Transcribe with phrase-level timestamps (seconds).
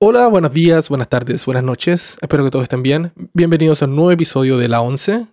[0.00, 2.18] Hola, buenos días, buenas tardes, buenas noches.
[2.22, 3.10] Espero que todos estén bien.
[3.34, 5.26] Bienvenidos a un nuevo episodio de La 11.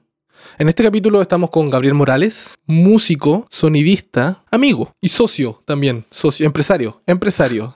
[0.57, 6.99] En este capítulo estamos con Gabriel Morales, músico, sonidista, amigo y socio también, socio, empresario,
[7.05, 7.75] empresario.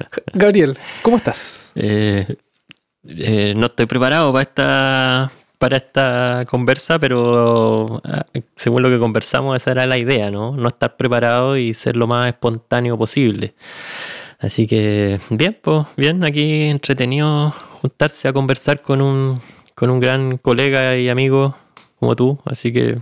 [0.34, 1.70] Gabriel, ¿cómo estás?
[1.76, 2.26] Eh,
[3.06, 8.26] eh, no estoy preparado para esta, para esta conversa, pero ah,
[8.56, 10.56] según lo que conversamos, esa era la idea, ¿no?
[10.56, 13.54] No estar preparado y ser lo más espontáneo posible.
[14.44, 19.40] Así que, bien, pues, bien, aquí entretenido juntarse a conversar con un,
[19.74, 21.56] con un gran colega y amigo
[21.98, 22.38] como tú.
[22.44, 22.98] Así que,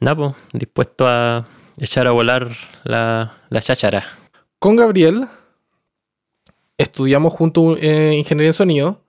[0.00, 4.06] nada, pues, dispuesto a echar a volar la, la cháchara.
[4.58, 5.26] Con Gabriel
[6.78, 9.04] estudiamos juntos eh, ingeniería en sonido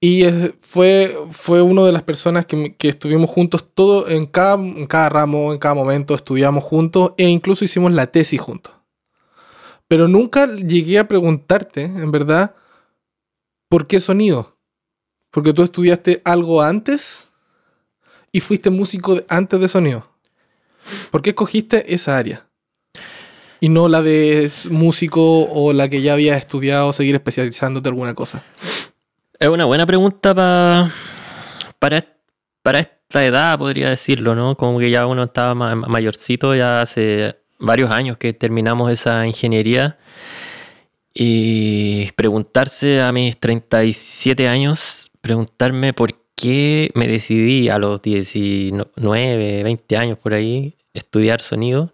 [0.00, 0.24] y
[0.60, 5.10] fue, fue una de las personas que, que estuvimos juntos todo en cada, en cada
[5.10, 8.79] ramo, en cada momento, estudiamos juntos e incluso hicimos la tesis juntos.
[9.90, 12.54] Pero nunca llegué a preguntarte, en verdad,
[13.68, 14.56] ¿por qué sonido?
[15.32, 17.26] Porque tú estudiaste algo antes
[18.30, 20.06] y fuiste músico antes de sonido.
[21.10, 22.46] ¿Por qué escogiste esa área?
[23.58, 28.14] Y no la de músico o la que ya habías estudiado, seguir especializándote en alguna
[28.14, 28.44] cosa.
[29.40, 30.92] Es una buena pregunta pa-
[31.80, 32.06] para,
[32.62, 34.56] para esta edad, podría decirlo, ¿no?
[34.56, 39.98] Como que ya uno estaba ma- mayorcito, ya hace varios años que terminamos esa ingeniería.
[41.12, 49.96] Y preguntarse a mis 37 años, preguntarme por qué me decidí a los 19, 20
[49.96, 51.92] años por ahí estudiar sonido.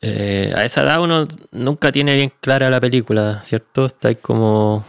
[0.00, 3.86] Eh, a esa edad uno nunca tiene bien clara la película, ¿cierto?
[3.86, 4.84] Está como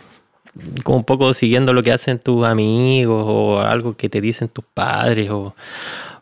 [0.83, 4.63] como un poco siguiendo lo que hacen tus amigos o algo que te dicen tus
[4.73, 5.55] padres o,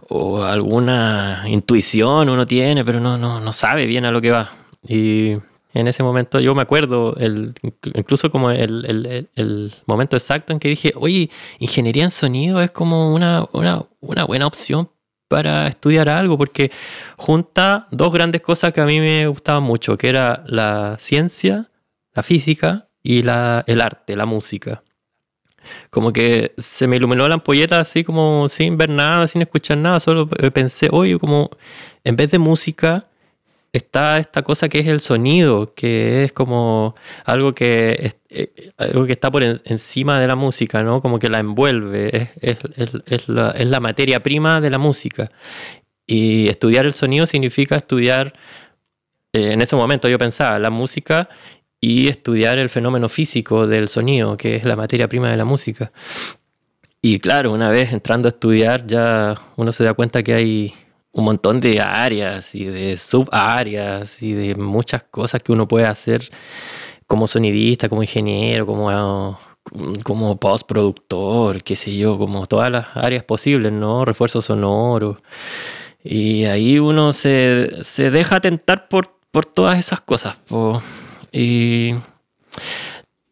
[0.10, 4.52] o alguna intuición uno tiene, pero no, no, no sabe bien a lo que va.
[4.88, 5.32] Y
[5.74, 7.54] en ese momento yo me acuerdo, el,
[7.96, 13.14] incluso como el, el- momento exacto en que dije, oye, ingeniería en sonido es como
[13.14, 14.90] una, una, una buena opción
[15.28, 16.72] para estudiar algo, porque
[17.18, 21.70] junta dos grandes cosas que a mí me gustaban mucho, que era la ciencia,
[22.14, 24.84] la física y la, el arte, la música.
[25.90, 30.00] Como que se me iluminó la ampolleta así como sin ver nada, sin escuchar nada,
[30.00, 31.50] solo eh, pensé, oye, como
[32.04, 33.08] en vez de música
[33.74, 39.14] está esta cosa que es el sonido, que es como algo que, eh, algo que
[39.14, 41.02] está por en- encima de la música, ¿no?
[41.02, 44.78] Como que la envuelve, es, es- es- es la, es la materia prima de la
[44.78, 45.32] música.
[46.06, 48.34] Y estudiar el sonido significa estudiar,
[49.34, 51.30] eh, en ese momento yo pensaba, la música
[51.84, 55.92] y estudiar el fenómeno físico del sonido, que es la materia prima de la música.
[57.02, 60.74] Y claro, una vez entrando a estudiar, ya uno se da cuenta que hay
[61.12, 66.30] un montón de áreas y de subáreas y de muchas cosas que uno puede hacer
[67.06, 69.38] como sonidista, como ingeniero, como,
[70.04, 74.06] como postproductor, qué sé yo, como todas las áreas posibles, ¿no?
[74.06, 75.22] Refuerzo sonoro.
[76.02, 80.38] Y ahí uno se, se deja tentar por, por todas esas cosas.
[80.48, 80.82] po.
[81.34, 81.96] Y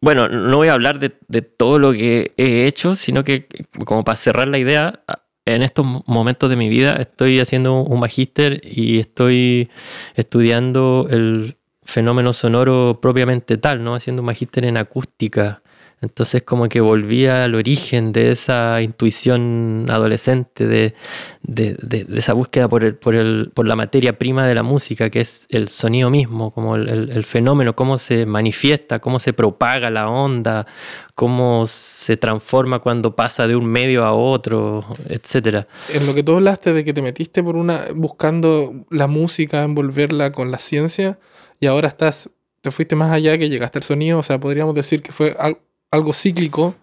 [0.00, 1.10] bueno, no voy a hablar de,
[1.42, 3.46] todo lo que he hecho, sino que
[3.86, 5.04] como para cerrar la idea,
[5.44, 9.70] en estos momentos de mi vida estoy haciendo un magíster y estoy
[10.16, 13.94] estudiando el fenómeno sonoro propiamente tal, ¿no?
[13.94, 15.62] Haciendo un magíster en acústica.
[16.02, 20.94] Entonces como que volví al origen de esa intuición adolescente, de,
[21.42, 24.64] de- de- de esa búsqueda por, el, por, el, por la materia prima de la
[24.64, 29.32] música, que es el sonido mismo, como el, el- fenómeno, cómo se manifiesta, cómo se
[29.32, 30.66] propaga la onda,
[31.14, 35.68] cómo se transforma cuando pasa de un medio a otro, etcétera.
[35.94, 40.32] En lo que tú hablaste de que te metiste por una buscando la música, envolverla
[40.32, 41.20] con la ciencia,
[41.60, 42.28] y ahora estás,
[42.60, 45.58] te fuiste más allá que llegaste al sonido, o sea, podríamos decir que fue al-
[45.92, 46.74] algo cíclico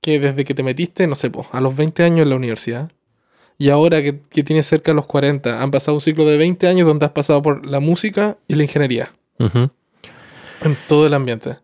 [0.00, 2.90] que desde que te metiste, no sé, po, a los 20 años en la universidad,
[3.58, 6.66] y ahora que, que tienes cerca de los 40, han pasado un ciclo de 20
[6.66, 9.70] años donde has pasado por la música y la ingeniería, Ujú.
[10.62, 11.58] en todo el ambiente.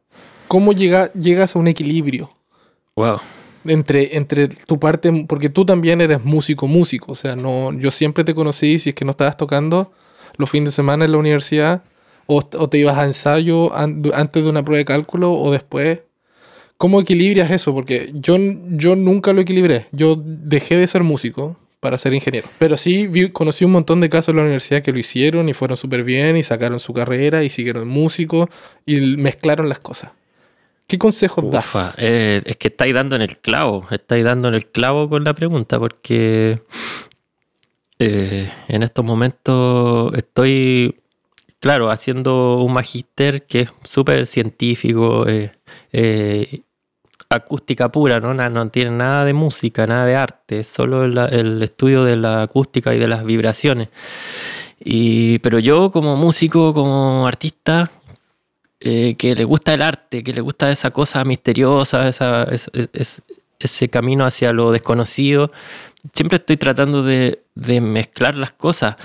[0.46, 2.30] ¿Cómo llega, llegas a un equilibrio?
[2.96, 3.18] Wow.
[3.64, 8.24] entre, entre tu parte, porque tú también eres músico, músico, o sea, no, yo siempre
[8.24, 9.92] te conocí si es que no estabas tocando
[10.36, 11.82] los fines de semana en la universidad,
[12.26, 16.00] o, o te ibas a ensayo an- antes de una prueba de cálculo o después.
[16.78, 17.74] ¿Cómo equilibras eso?
[17.74, 18.36] Porque yo,
[18.70, 19.86] yo nunca lo equilibré.
[19.92, 22.48] Yo dejé de ser músico para ser ingeniero.
[22.58, 25.54] Pero sí vi- conocí un montón de casos en la universidad que lo hicieron y
[25.54, 28.48] fueron súper bien y sacaron su carrera y siguieron músicos
[28.86, 30.12] y mezclaron las cosas.
[30.86, 31.94] ¿Qué consejos das?
[31.98, 35.34] Eh, es que estáis dando en el clavo, estáis dando en el clavo con la
[35.34, 36.60] pregunta, porque
[37.98, 41.00] eh, en estos momentos estoy
[41.60, 45.52] claro, haciendo un magíster que es súper científico, eh,
[45.92, 46.60] eh,
[47.30, 48.32] acústica pura, ¿no?
[48.32, 52.98] no tiene nada de música, nada de arte, solo el, estudio de la acústica y
[52.98, 53.88] de las vibraciones.
[54.80, 57.90] Y, pero yo como músico, como artista,
[58.80, 62.08] eh, que le gusta el arte, que le gusta esa cosa misteriosa,
[63.58, 65.52] ese camino hacia lo desconocido,
[66.14, 68.96] siempre estoy tratando de, de mezclar las cosas,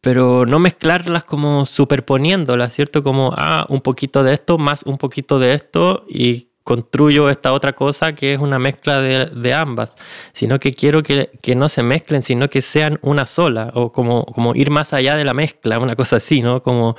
[0.00, 3.02] pero no mezclarlas como superponiéndolas, ¿cierto?
[3.02, 7.72] Como, ah, un poquito de esto, más un poquito de esto, y construyo esta otra
[7.72, 9.96] cosa que es una mezcla de, ambas,
[10.32, 14.54] sino que quiero que, no se mezclen, sino que sean una sola, o como, como
[14.54, 16.62] ir más allá de la mezcla, una cosa así, ¿no?
[16.62, 16.96] Como,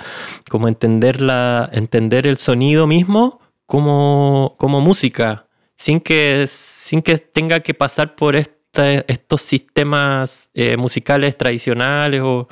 [0.50, 7.62] como entender, la, entender el sonido mismo como, como música, sin que, sin que tenga
[7.62, 12.48] que pasar por estos sistemas eh, musicales tradicionales o,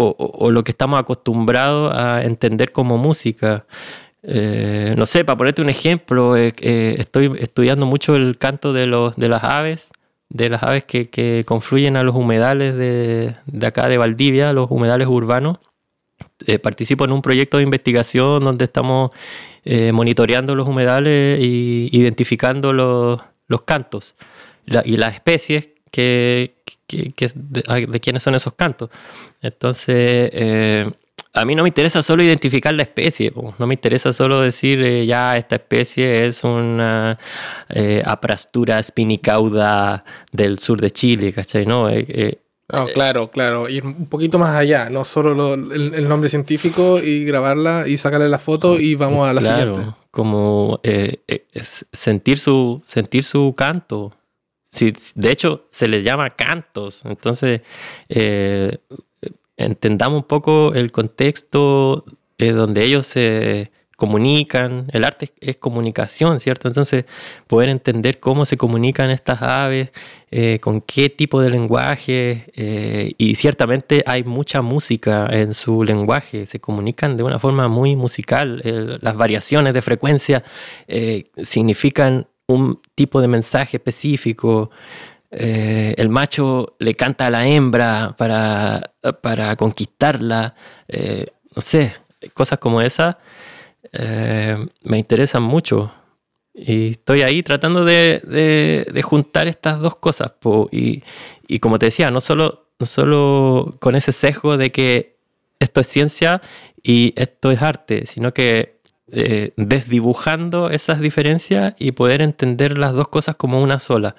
[0.00, 3.66] o lo que estamos acostumbrados a entender como música.
[4.22, 8.86] Eh, no sé, para ponerte un ejemplo, eh, eh, estoy estudiando mucho el canto de,
[8.86, 9.90] los, de las aves,
[10.28, 13.34] de las aves que, confluyen a los humedales de,
[13.66, 15.58] acá de Valdivia, los humedales urbanos.
[16.62, 19.10] participo en un proyecto de investigación donde estamos
[19.92, 24.16] monitoreando los humedales e identificando los, cantos
[24.66, 26.56] y las especies que,
[26.88, 28.90] de, de, quiénes son esos cantos.
[29.40, 30.92] Entonces,
[31.38, 35.06] a mí no me interesa solo identificar la especie, no me interesa solo decir eh,
[35.06, 37.18] ya esta especie es una
[37.68, 41.66] eh, aprastura spinicauda del sur de Chile, ¿cachai?
[41.66, 42.38] No, eh,
[42.92, 47.96] claro, claro, ir un poquito más allá, no solo el, nombre científico y grabarla y
[47.98, 49.98] sacarle la foto y vamos a la claro, siguiente.
[50.10, 50.80] Como
[51.92, 54.12] sentir, su, sentir su canto.
[54.70, 57.04] Sí, de hecho, se les llama cantos.
[57.06, 57.62] Entonces,
[59.58, 62.04] entendamos un poco el contexto
[62.38, 64.86] eh, donde ellos se comunican.
[64.92, 66.68] El arte es, comunicación, ¿cierto?
[66.68, 67.04] Entonces,
[67.48, 69.90] poder entender cómo se comunican estas aves,
[70.30, 76.46] eh, con qué tipo de lenguaje, eh, y ciertamente hay mucha música en su lenguaje,
[76.46, 78.62] se comunican de una forma muy musical.
[79.02, 80.44] las variaciones de frecuencia
[81.42, 84.70] significan un tipo de mensaje específico.
[85.30, 90.54] Eh, el macho le canta a la hembra para, para conquistarla,
[90.88, 91.94] eh, no sé,
[92.32, 93.16] cosas como esas
[93.92, 95.92] eh, me interesan mucho.
[96.54, 100.32] Y estoy ahí tratando de, juntar estas dos cosas.
[100.72, 105.18] y, como te decía, no solo, no solo con ese sesgo de que
[105.60, 106.42] esto es ciencia
[106.82, 108.78] y esto es arte, sino que
[109.56, 114.16] desdibujando esas diferencias y poder entender las dos cosas como una sola.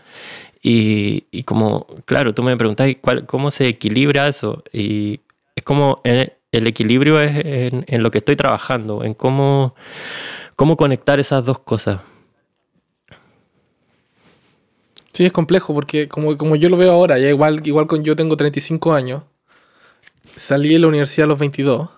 [0.62, 2.90] Y, como, claro, tú me preguntas
[3.28, 4.64] cómo se equilibra eso.
[4.74, 5.22] Y
[5.56, 9.76] es como el, equilibrio es en, lo que estoy trabajando, en cómo,
[10.56, 12.02] cómo conectar esas dos cosas.
[15.14, 18.16] Sí, es complejo porque como, como yo lo veo ahora, ya igual, igual con yo
[18.16, 19.24] tengo 35 años,
[20.36, 21.90] salí de la universidad a los 22,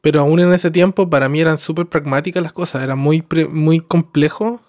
[0.00, 3.80] pero aún en ese tiempo para mí eran súper pragmáticas las cosas, era muy, muy
[3.80, 4.60] complejo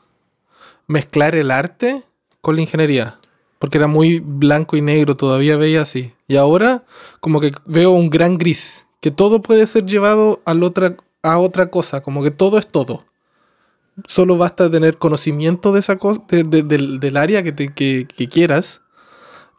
[0.88, 2.04] mezclar el arte
[2.42, 3.20] con la ingeniería.
[3.60, 6.14] Porque era muy blanco y negro, todavía veía así.
[6.28, 6.84] Y ahora
[7.20, 11.68] como que veo un gran gris, que todo puede ser llevado a otra, a otra
[11.70, 13.06] cosa, como que todo es todo.
[14.08, 18.82] Solo basta tener conocimiento de esa cosa, del, área que, que, quieras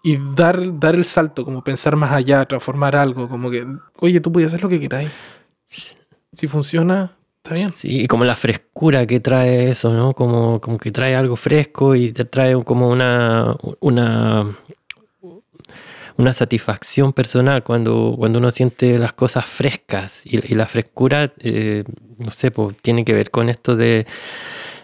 [0.03, 3.65] y dar, dar el salto, como pensar más allá, transformar algo, como que,
[4.01, 5.13] oye, tú puedes hacer lo que queráis.
[6.33, 7.73] Si funciona, Está bien.
[7.73, 10.13] Sí, como la frescura que trae eso, ¿no?
[10.13, 14.57] Como, como que trae algo fresco y te trae como una, una,
[16.17, 20.25] una satisfacción personal cuando, cuando uno siente las cosas frescas.
[20.25, 21.83] Y, la frescura, eh,
[22.19, 24.07] no sé, pues, tiene que ver con esto de,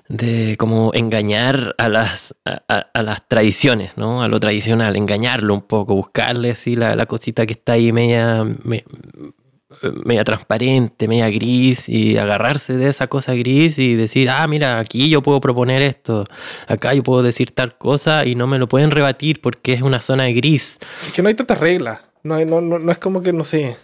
[0.09, 4.21] de como engañar a las, a, las tradiciones, ¿no?
[4.25, 8.45] A lo tradicional, engañarlo un poco, buscarle así la, la cosita que está ahí media,
[10.05, 15.09] media transparente, media gris y agarrarse de esa cosa gris y decir, ah, mira, aquí
[15.09, 16.25] yo puedo proponer esto,
[16.67, 20.01] acá yo puedo decir tal cosa y no me lo pueden rebatir porque es una
[20.01, 20.79] zona gris.
[21.07, 23.77] Es que no hay tantas reglas, no, no, no, es como que, no sé,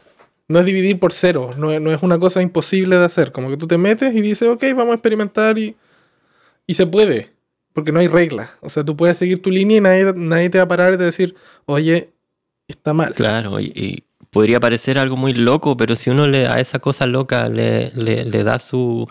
[0.48, 3.66] no es dividir por cero, no, es una cosa imposible de hacer, como que tú
[3.66, 5.76] te metes y dices, ok, vamos a experimentar y,
[6.66, 7.30] y se puede,
[7.72, 10.58] porque no hay reglas, o sea, tú puedes seguir tu línea y nadie, nadie te
[10.58, 11.34] va a parar te decir,
[11.66, 12.10] oye,
[12.68, 13.14] está mal.
[13.14, 14.04] Claro, y
[14.34, 18.42] podría parecer algo muy loco, pero si uno le, a esa cosa loca le, le,
[18.42, 19.08] da su,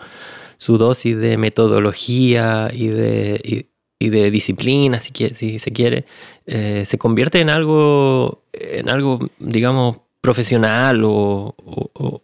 [0.58, 3.66] su, dosis de metodología y de,
[3.98, 6.04] y, de disciplina, si, quiere, si se quiere,
[6.46, 12.22] eh, se convierte en algo, en algo, digamos, profesional o, o,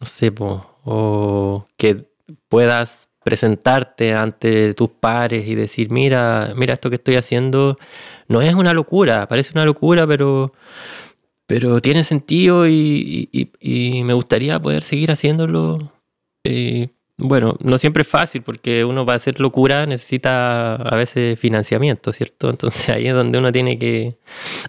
[0.00, 2.06] no sé, o que
[2.48, 7.76] puedas presentarte ante tus pares y decir, mira, mira esto que estoy haciendo,
[8.28, 10.54] no es una locura, parece una locura, pero,
[11.48, 13.50] pero tiene sentido y,
[14.04, 15.90] me gustaría poder seguir haciéndolo.
[16.44, 22.12] Eh, bueno, no siempre es fácil porque uno para hacer locura necesita a veces financiamiento,
[22.12, 22.50] ¿cierto?
[22.50, 24.18] Entonces ahí es donde uno tiene que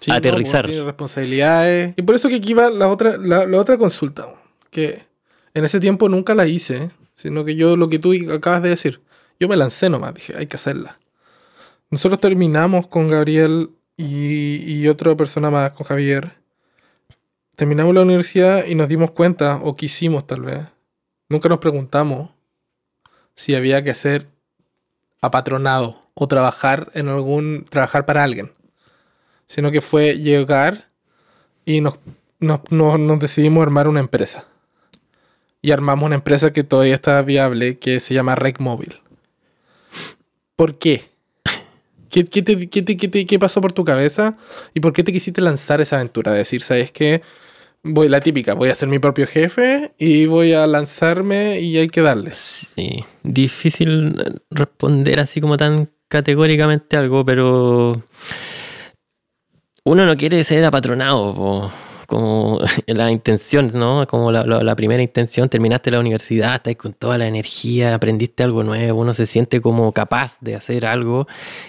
[0.08, 0.68] aterrizar.
[0.68, 1.96] tiene responsabilidades.
[1.98, 4.28] Y por eso que aquí va la otra, la, otra consulta,
[4.72, 5.04] que
[5.54, 9.02] en ese tiempo nunca la hice, sino que yo lo que tú acabas de decir,
[9.38, 10.98] yo me lancé nomás, dije, hay que hacerla.
[11.92, 16.39] Nosotros terminamos con Gabriel y, y otra persona más, con Javier.
[17.60, 20.60] Terminamos la universidad y nos dimos cuenta, o quisimos tal vez,
[21.28, 22.30] nunca nos preguntamos
[23.36, 24.28] si había que ser
[25.20, 28.54] apatronado o trabajar en algún trabajar para alguien,
[29.46, 30.88] sino que fue llegar
[31.66, 31.96] y nos,
[32.40, 34.46] nos, decidimos armar una empresa.
[35.62, 38.58] Y armamos una empresa que todavía está viable, que se llama Rec.
[40.56, 41.10] ¿Por qué?
[42.10, 44.38] ¿Qué, qué, qué, ¿Qué, pasó por tu cabeza?
[44.74, 46.32] ¿Y por qué te quisiste lanzar esa aventura?
[46.32, 47.22] De decir, ¿sabes qué?
[47.84, 51.88] Voy la típica, voy a ser mi propio jefe y voy a lanzarme y hay
[51.88, 52.32] que darle.
[52.34, 54.16] Sí, difícil
[54.50, 58.04] responder así como tan categóricamente algo, pero
[59.84, 61.72] uno no quiere ser apatronado
[62.20, 64.08] como la intención, ¿no?
[64.08, 69.00] Como la, primera intención, terminaste la universidad, estás con toda la energía, aprendiste algo nuevo,
[69.00, 71.28] uno se siente como capaz de hacer algo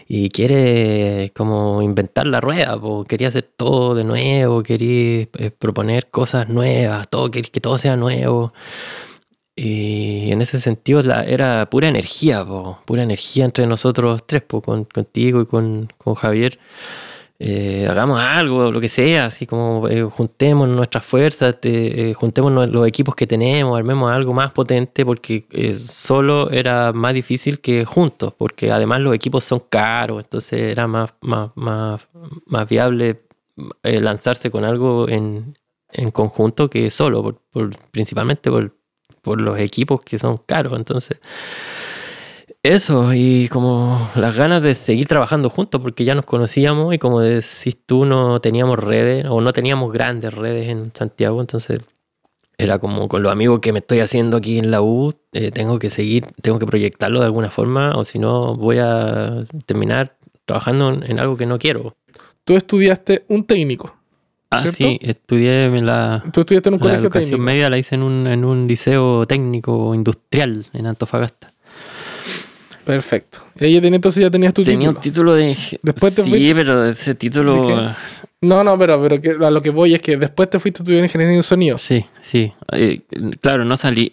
[0.09, 6.49] y quiere como inventar la rueda, quería hacer todo de nuevo, quería eh, proponer cosas
[6.49, 8.53] nuevas, todo, que, que todo sea nuevo.
[9.57, 12.47] Y en ese sentido era pura energía,
[12.87, 16.59] pura energía entre nosotros tres, con, contigo y con, con Javier.
[17.43, 22.87] Eh, hagamos algo, lo que sea, así como eh, juntemos nuestras fuerzas, eh, juntemos los
[22.87, 28.71] equipos que tenemos, armemos algo más potente, porque solo era más difícil que juntos, porque
[28.71, 32.07] además los equipos son caros, entonces era más, más, más,
[32.45, 33.23] más viable
[33.83, 35.57] lanzarse con algo en,
[35.93, 38.77] en, conjunto que solo, por, principalmente por,
[39.23, 41.19] por los equipos que son caros, entonces...
[42.63, 47.21] Eso, y como las ganas de seguir trabajando juntos, porque ya nos conocíamos y como
[47.21, 51.81] decís tú, no teníamos redes o no teníamos grandes redes en Santiago, entonces
[52.59, 55.79] era como con los amigos que me estoy haciendo aquí en la U, eh, tengo
[55.79, 60.91] que seguir, tengo que proyectarlo de alguna forma, o si no voy a terminar trabajando
[61.03, 61.97] en, algo que no quiero.
[62.45, 63.97] Tú estudiaste un técnico.
[64.51, 66.23] Ah, sí, estudié en la.
[66.33, 67.39] Tú estudiaste en un colegio técnico.
[67.39, 71.55] media la hice en un, en un liceo técnico industrial en Antofagasta.
[72.91, 73.39] Perfecto.
[73.61, 74.97] Ella tenía, entonces ya tenías tu Tenía título.
[74.99, 75.57] un título de.
[75.81, 77.95] Después te sí, pero ese título.
[78.41, 81.05] No, no, pero, pero a lo que voy es que después te fuiste a estudiar
[81.05, 81.79] ingeniería de sonido.
[81.79, 82.53] Sí, sí.
[82.73, 83.03] Eh,
[83.41, 84.13] claro, no salí.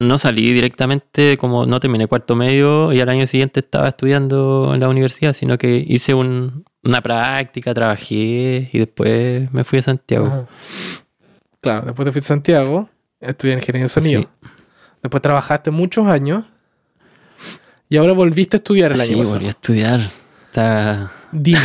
[0.00, 4.80] No salí directamente, como no terminé cuarto medio y al año siguiente estaba estudiando en
[4.80, 10.48] la universidad, sino que hice una práctica, trabajé y después me fui a Santiago.
[11.60, 12.90] Claro, después te fuiste a Santiago,
[13.20, 14.28] estudié ingeniería de sonido.
[15.00, 16.44] Después trabajaste muchos años
[17.88, 19.24] y ahora volviste a estudiar el año pasado.
[19.24, 20.10] Sí, volví a estudiar.
[20.46, 21.12] Está...
[21.32, 21.60] Dime,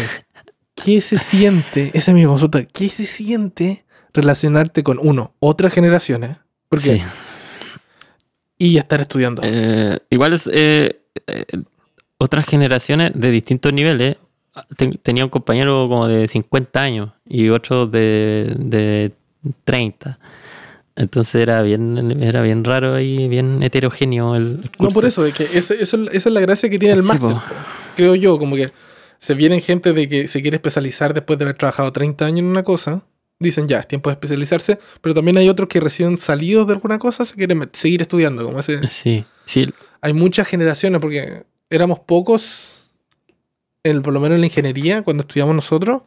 [0.84, 1.92] ¿qué se siente?
[1.94, 2.63] Esa es mi consulta.
[2.66, 6.38] ¿Qué se siente relacionarte con uno, otras generaciones?
[6.70, 7.01] Porque sí.
[8.58, 9.42] Y estar estudiando.
[9.44, 11.46] Eh, igual es eh, eh,
[12.20, 14.18] otras generaciones de distintos niveles.
[15.01, 19.13] tenía un compañero como de 50 años y otro de, de
[19.63, 20.20] 30.
[20.96, 25.50] Entonces era bien, era bien raro y bien heterogéneo el, No, por eso, es que
[25.54, 27.38] esa es la gracia que tiene el máster.
[27.96, 28.72] Creo yo, como que
[29.18, 32.46] se vienen gente de que se quiere especializar después de haber trabajado 30 años en
[32.46, 33.04] una cosa.
[33.40, 37.00] Dicen ya, es tiempo de especializarse, pero también hay otros que recién salidos de alguna
[37.00, 38.46] cosa se quieren seguir estudiando.
[38.46, 38.88] Como ese.
[38.90, 39.74] Sí, sí.
[40.02, 42.92] Hay muchas generaciones, porque éramos pocos,
[43.84, 46.04] el, por lo menos en la ingeniería, cuando estudiamos nosotros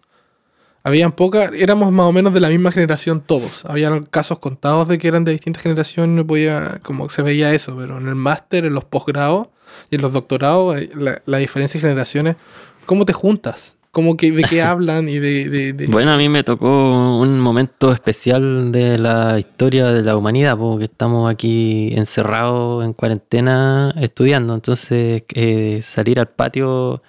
[0.84, 3.64] habían pocas, éramos más o menos de la misma generación todos.
[3.64, 7.74] Había casos contados de que eran de distintas generaciones, no podía, como se veía eso,
[7.76, 9.48] pero en el máster, en los posgrados
[9.90, 10.90] y en los doctorados, eh,
[11.24, 12.36] la, diferencia de generaciones,
[12.84, 13.76] ¿cómo te juntas?
[13.92, 15.08] ¿Cómo que, ¿De qué hablan?
[15.08, 20.18] y de, Bueno, a mí me tocó un momento especial de la historia de la
[20.18, 27.02] humanidad, porque estamos aquí encerrados en cuarentena estudiando, entonces eh, salir al patio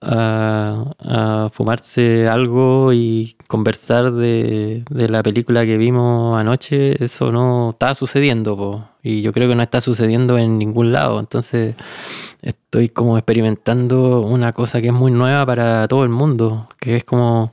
[0.00, 8.88] a, fumarse algo y conversar de, la película que vimos anoche, eso no está sucediendo.
[9.02, 11.20] Y yo creo que no está sucediendo en ningún lado.
[11.20, 11.74] Entonces
[12.42, 17.04] estoy como experimentando una cosa que es muy nueva para todo el mundo, que es
[17.04, 17.52] como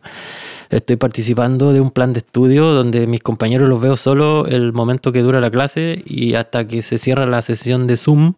[0.70, 5.12] estoy participando de un plan de estudio donde mis compañeros los veo solo el momento
[5.12, 8.34] que dura la clase y hasta que se cierra la sesión de Zoom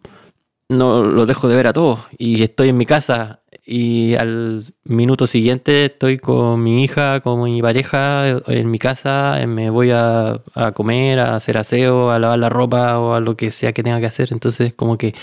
[0.68, 5.26] no los dejo de ver a todos y estoy en mi casa y al minuto
[5.26, 10.40] siguiente estoy con mi hija, con mi pareja en mi casa, me voy a,
[10.74, 14.00] comer, a hacer aseo, a lavar la ropa o a lo que sea que tenga
[14.00, 14.32] que hacer.
[14.32, 15.14] Entonces como que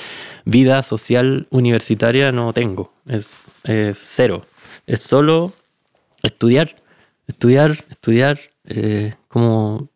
[0.46, 3.36] vida social universitaria no tengo, es,
[3.94, 4.46] cero.
[4.86, 5.54] Es solo
[6.24, 6.76] estudiar,
[7.28, 9.90] estudiar, estudiar, eh, como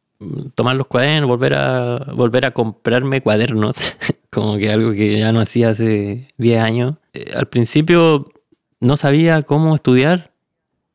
[0.55, 3.95] tomar los cuadernos, volver a, volver a comprarme cuadernos,
[4.29, 6.95] como que algo que ya no hacía hace 10 años.
[7.13, 8.31] Eh, al principio
[8.79, 10.31] no sabía cómo estudiar.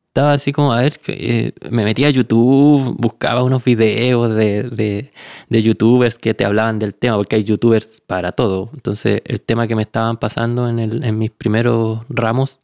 [0.07, 5.11] Estaba así como, a ver, eh, me metía a YouTube, buscaba unos videos de,
[5.47, 8.71] de, youtubers que te hablaban del tema, porque hay youtubers para todo.
[8.73, 12.59] Entonces, el tema que me estaban pasando en, el, en mis primeros ramos,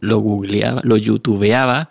[0.00, 1.90] lo googleaba, lo youtubeaba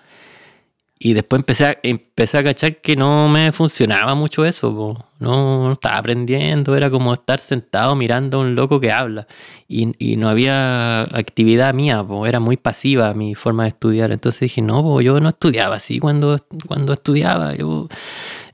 [0.97, 5.97] y después empecé a, empecé a cachar que no me funcionaba mucho eso, No, estaba
[5.97, 9.27] aprendiendo, era como estar sentado mirando a un loco que habla.
[9.67, 14.11] Y, no había actividad mía, era muy pasiva mi forma de estudiar.
[14.11, 16.37] Entonces dije, no, yo no estudiaba así cuando,
[16.67, 17.55] cuando estudiaba.
[17.55, 17.89] Yo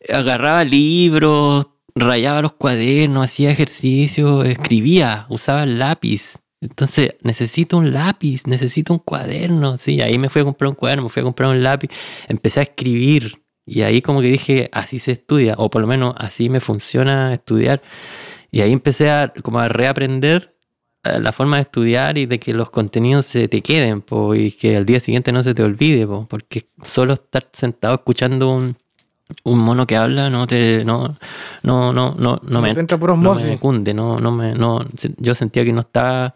[0.10, 6.41] agarraba libros, rayaba los cuadernos, hacía ejercicio, escribía, usaba el lápiz.
[6.62, 9.78] Entonces, necesito un lápiz, necesito un cuaderno.
[9.78, 11.90] Sí, ahí me fui a comprar un cuaderno, me fui a comprar un lápiz,
[12.28, 13.42] empecé a escribir.
[13.66, 17.34] Y ahí como que dije, así se estudia, o por lo menos así me funciona
[17.34, 17.82] estudiar.
[18.52, 20.56] Y ahí empecé a, como a reaprender
[21.04, 24.04] eh, la forma de estudiar y de que los contenidos se te queden
[24.36, 28.78] y que al día siguiente no se te olvide, porque solo estar sentado escuchando un,
[29.44, 31.18] un mono que habla no te no
[31.64, 34.86] no no no, no, me entra por no me cunde no no me no
[35.18, 36.36] yo sentía que no estaba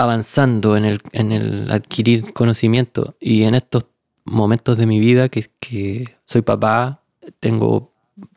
[0.00, 3.16] avanzando en el, en el adquirir conocimiento.
[3.20, 3.84] Y en estos
[4.24, 7.02] momentos de mi vida que, que soy papá
[7.38, 7.92] tengo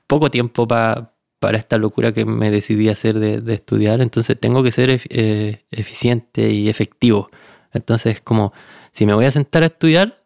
[0.07, 4.63] poco tiempo para para esta locura que me decidí hacer de, de estudiar entonces tengo
[4.63, 7.29] que ser eh, eficiente y efectivo.
[7.73, 8.53] Entonces como
[8.93, 10.23] si me voy a sentar a estudiar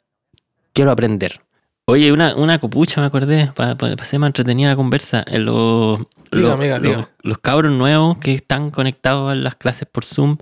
[0.74, 1.42] quiero aprender
[1.90, 5.24] Oye, una, una copucha me acordé, para pa, ser más entretenida la conversa.
[5.26, 10.36] En los, los, cabros nuevos que están conectados a las clases por Zoom,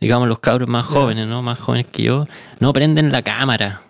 [0.00, 1.42] digamos los cabros más jóvenes, ¿no?
[1.42, 2.26] Más jóvenes que yo,
[2.60, 3.82] no prenden la cámara.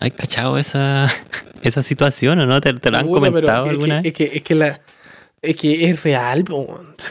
[0.00, 1.08] ¿Has cachado esa,
[1.62, 2.62] esa situación o no?
[2.62, 4.80] ¿Te, te lo han comentado alguna es que, Es que, la,
[5.42, 6.46] es que es real.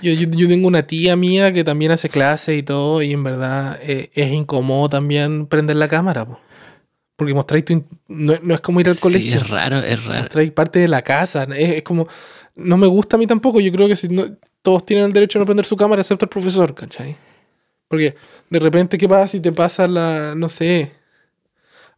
[0.01, 3.77] Yo, yo, tengo una tía mía que también hace clases y todo, y en verdad
[3.83, 6.25] eh, es incómodo también prender la cámara.
[7.17, 7.83] Porque mostráis tu.
[8.07, 9.37] No, es como ir al colegio.
[9.37, 10.19] Es raro, es raro.
[10.19, 11.47] Mostráis parte de la casa.
[11.55, 12.07] Es, como.
[12.55, 13.59] No me gusta a mí tampoco.
[13.59, 14.25] Yo creo que si no,
[14.61, 17.17] todos tienen el derecho a no prender su cámara, excepto el profesor, ¿cachai?
[17.87, 18.15] Porque
[18.51, 20.35] de repente, ¿qué pasa si te pasa la.
[20.35, 20.91] No sé.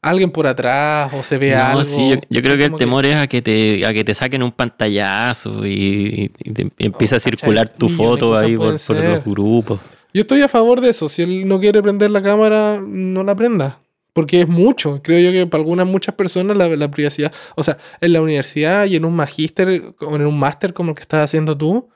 [0.02, 1.84] Alguien por atrás o se ve algo.
[1.84, 4.54] Sí, yo, creo que el temor es a que, te, a que te saquen un
[4.54, 6.32] pantallazo y,
[6.78, 9.82] empieza a circular tu foto ahí por, por los grupos.
[10.14, 11.10] Yo estoy a favor de eso.
[11.10, 13.80] Si él no quiere prender la cámara, no la prenda.
[14.20, 15.02] Porque es mucho.
[15.02, 17.32] Creo yo que para algunas muchas personas la, privacidad.
[17.56, 20.96] O sea, en la universidad y en un magíster o en un máster como el
[20.98, 21.88] que estás haciendo tú,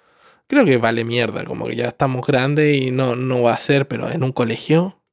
[0.48, 1.44] creo que vale mierda.
[1.44, 5.04] Como que ya estamos grandes y no, no va a ser, pero en un colegio.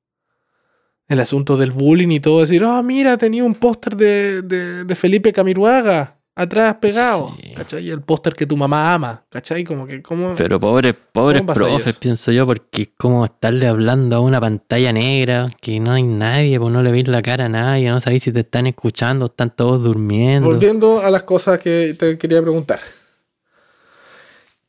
[1.09, 4.95] El asunto del bullying y todo, decir, oh, mira, tenía un póster de, de, de
[4.95, 7.91] Felipe Camiruaga atrás pegado, ¿cachai?
[7.91, 9.63] El póster que tu mamá ama, ¿cachai?
[9.63, 14.21] Como que, ¿cómo, Pero pobres, pobres profes, pienso yo, porque es como estarle hablando a
[14.21, 17.91] una pantalla negra, que no hay nadie, pues no le veis la cara a nadie,
[17.91, 20.49] no sabéis si te están escuchando, están todos durmiendo.
[20.49, 22.81] Volviendo a las cosas que te quería preguntar.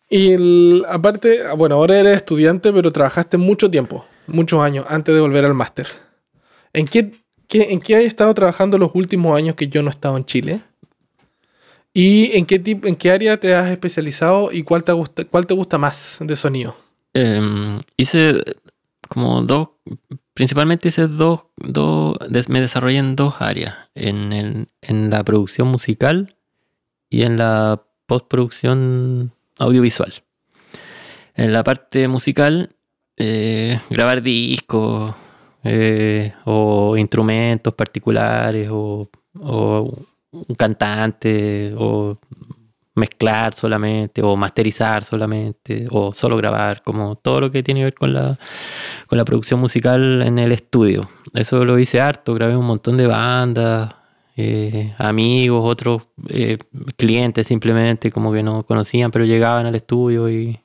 [0.09, 5.45] Y aparte, bueno, ahora eres estudiante, pero trabajaste mucho tiempo, muchos años, antes de volver
[5.45, 5.87] al máster.
[6.73, 7.13] ¿En qué,
[7.47, 10.25] qué, ¿En qué has estado trabajando los últimos años que yo no he estado en
[10.25, 10.61] Chile?
[11.93, 15.45] ¿Y en qué, tipo, en qué área te has especializado y cuál te gusta, cuál
[15.45, 16.75] te gusta más de sonido?
[17.13, 18.41] Em, hice
[19.09, 19.69] como dos,
[20.33, 26.37] principalmente hice dos, dos me desarrollé en dos áreas, en, el, en la producción musical
[27.09, 30.23] y en la postproducción audiovisual.
[31.35, 32.69] En la parte musical,
[33.17, 35.13] eh, grabar discos
[35.65, 39.93] eh, o instrumentos particulares o, o
[40.31, 42.17] un cantante o
[42.95, 47.93] mezclar solamente o masterizar solamente o solo grabar, como todo lo que tiene que ver
[47.93, 48.37] con la,
[49.07, 51.09] con la producción musical en el estudio.
[51.33, 53.93] Eso lo hice harto, grabé un montón de bandas,
[54.37, 56.57] eh, amigos, otros eh,
[56.97, 60.59] clientes simplemente como que no conocían pero llegaban al estudio y,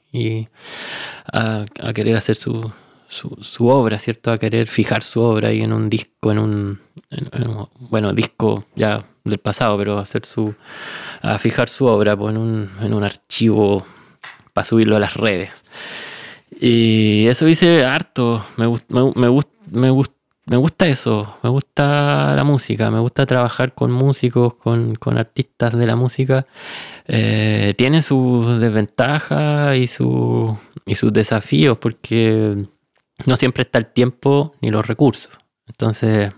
[1.32, 2.72] a, querer hacer su,
[3.08, 4.30] su, obra, ¿cierto?
[4.32, 6.80] A querer fijar su obra ahí en un disco, en un,
[7.90, 10.54] bueno, disco ya del pasado, pero hacer su,
[11.22, 13.86] a fijar su obra pues, en, un, en un archivo
[14.52, 15.64] para subirlo a las redes.
[16.60, 19.90] Y eso hice harto, me, me, me, me,
[20.48, 25.76] me gusta eso, me gusta la música, me gusta trabajar con músicos, con, con artistas
[25.76, 26.46] de la música.
[27.08, 32.64] Eh, tiene sus desventajas y, su, y sus desafíos porque
[33.24, 35.32] no siempre está el tiempo ni los recursos.
[35.66, 36.32] Entonces,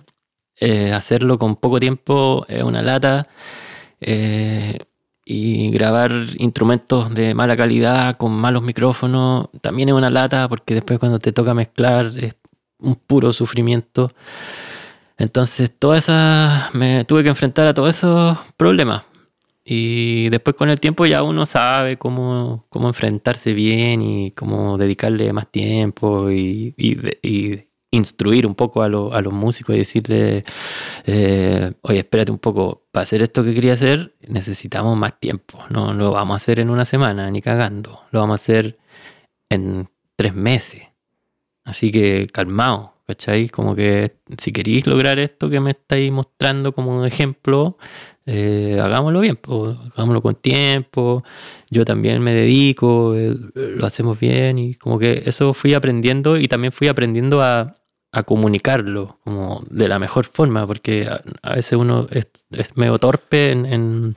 [0.61, 3.29] eh, hacerlo con poco tiempo es una lata.
[4.01, 4.79] Eh,
[5.31, 10.99] y grabar instrumentos de mala calidad con malos micrófonos también es una lata porque después
[10.99, 12.35] cuando te toca mezclar es
[12.79, 14.13] un puro sufrimiento.
[15.19, 19.03] Entonces, todas esas me tuve que enfrentar a todos esos problemas.
[19.65, 25.31] Y después con el tiempo ya uno sabe cómo, cómo enfrentarse bien y cómo dedicarle
[25.35, 26.75] más tiempo y,
[27.91, 30.45] instruir un poco a, los músicos y decirle,
[31.07, 35.59] eh, oye, espérate un poco, para hacer esto que quería hacer necesitamos más tiempo.
[35.71, 38.01] No lo vamos a hacer en una semana, ni cagando.
[38.11, 38.79] Lo vamos a hacer
[39.49, 40.83] en tres meses.
[41.65, 43.49] Así que calmado, ¿cachai?
[43.49, 47.79] Como que si queréis lograr esto que me estáis mostrando como un ejemplo,
[48.27, 49.39] eh, hagámoslo bien,
[49.95, 51.25] hagámoslo con tiempo,
[51.71, 56.49] yo también me dedico, eh, lo hacemos bien y como que eso fui aprendiendo y
[56.49, 57.78] también fui aprendiendo a,
[58.25, 61.09] comunicarlo como de la mejor forma, porque
[61.43, 62.27] a, veces uno es,
[62.75, 64.17] medio torpe en,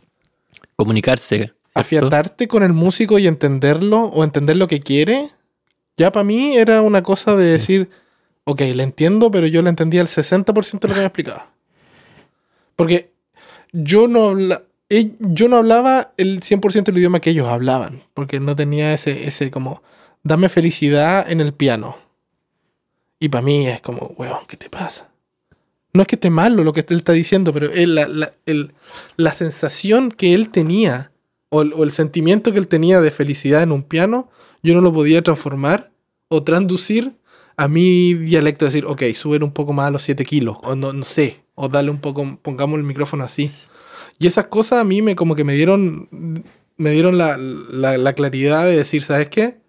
[0.76, 1.54] comunicarse.
[1.74, 5.30] Afiatarte con el músico y entenderlo o entender lo que quiere,
[5.98, 7.90] ya para mí era una cosa de decir,
[8.46, 11.52] ok, le entiendo, pero yo le entendía el 60% de lo que me explicaba.
[12.76, 13.12] Porque
[13.72, 14.64] yo no, habla,
[15.20, 19.52] yo no hablaba el 100% del idioma que ellos hablaban, porque no tenía ese, ese
[19.52, 19.84] como,
[20.24, 21.96] dame felicidad en el piano.
[23.22, 25.08] Y para mí es como, weón, ¿qué te pasa?
[25.94, 28.34] No es que esté malo lo que él está diciendo, pero la, la,
[29.16, 31.12] la, sensación que él tenía,
[31.50, 34.32] o el, o el, sentimiento que él tenía de felicidad en un piano,
[34.64, 35.92] yo no lo podía transformar
[36.30, 37.14] o traducir
[37.58, 40.92] a mi dialecto, decir, ok, suben un poco más a los 7 kilos, o no,
[40.92, 43.52] no sé, o dale un poco, pongamos el micrófono así.
[44.18, 46.10] Y esas cosas a mí me como que me dieron,
[46.78, 49.61] me dieron la, la, claridad de decir, ¿sabes qué?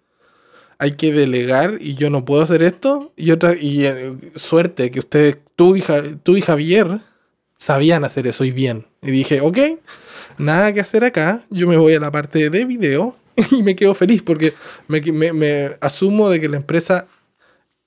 [0.77, 3.13] Hay que delegar y yo no puedo hacer esto.
[3.15, 5.83] Y otra, y eh, suerte que ustedes, tú y,
[6.23, 7.01] tú y Javier,
[7.57, 8.85] sabían hacer eso y bien.
[9.01, 9.57] Y dije, ok,
[10.37, 13.15] nada que hacer acá, yo me voy a la parte de video
[13.51, 14.53] y me quedo feliz porque
[14.87, 17.07] me, me, me asumo de que la empresa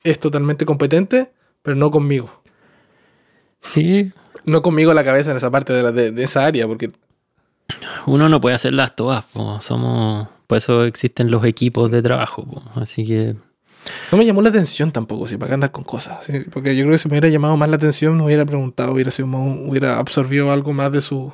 [0.04, 1.30] es totalmente competente,
[1.62, 2.42] pero no conmigo.
[3.60, 4.12] Sí.
[4.44, 6.90] No conmigo la cabeza en esa parte de, la, de, esa área, porque...
[8.06, 9.24] Uno no puede hacerlas todas,
[9.60, 10.28] somos...
[10.46, 13.36] Por eso existen los equipos de trabajo, así que...
[14.10, 16.18] No me llamó la atención tampoco, si para andar con cosas.
[16.52, 19.10] Porque yo creo que si me hubiera llamado más la atención, me hubiera preguntado, hubiera,
[19.10, 21.32] sido hubiera absorbido algo más de, su,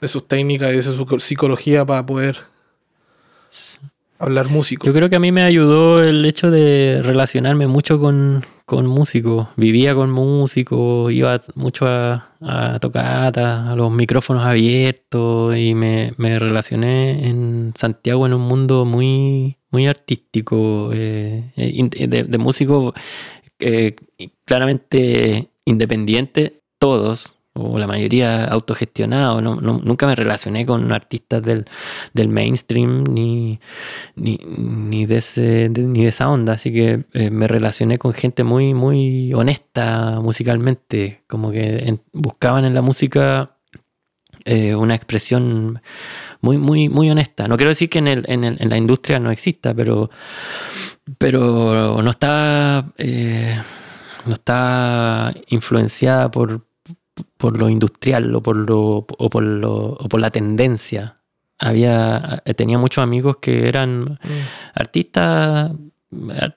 [0.00, 2.38] de sus técnicas y de su psicología para poder
[4.24, 4.86] hablar músico.
[4.86, 9.48] Yo creo que a mí me ayudó el hecho de relacionarme mucho con, con músicos.
[9.56, 16.38] Vivía con músicos, iba mucho a, a tocata, a los micrófonos abiertos y me, me,
[16.38, 22.94] relacioné en Santiago en un mundo muy, muy artístico, eh, eh, de, de, músicos
[23.58, 23.96] eh,
[24.44, 29.40] claramente independientes, todos, o la mayoría autogestionado.
[29.40, 31.64] No, nunca me relacioné con artistas del,
[32.12, 33.60] del mainstream ni,
[34.16, 38.44] ni, ni, de ese, ni de esa onda, así que eh, me relacioné con gente
[38.44, 43.56] muy, muy honesta musicalmente, como que buscaban en la música
[44.44, 45.80] eh, una expresión
[46.40, 47.48] muy, muy, muy honesta.
[47.48, 50.10] No quiero decir que en, el, en, el, en la industria no exista, pero,
[51.18, 52.92] pero no está...
[52.98, 53.60] Eh,
[54.26, 56.62] no está influenciada por,
[57.36, 61.20] por lo industrial o por, lo, o por, lo, o por la tendencia.
[61.58, 64.18] Había, eh, tenía muchos amigos que eran mm.
[64.74, 65.70] artistas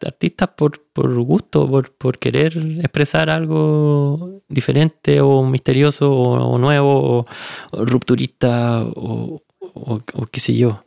[0.03, 7.25] artistas por, por gusto, por, por, querer expresar algo diferente o misterioso o, nuevo
[7.71, 9.41] o, rupturista o,
[9.73, 10.83] o, qué sé yo.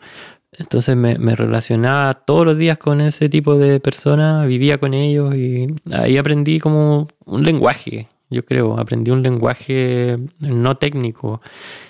[0.53, 5.35] Entonces me, me, relacionaba todos los días con ese tipo de personas, vivía con ellos
[5.35, 8.79] y ahí aprendí como un lenguaje, yo creo.
[8.79, 11.41] Aprendí un lenguaje no técnico.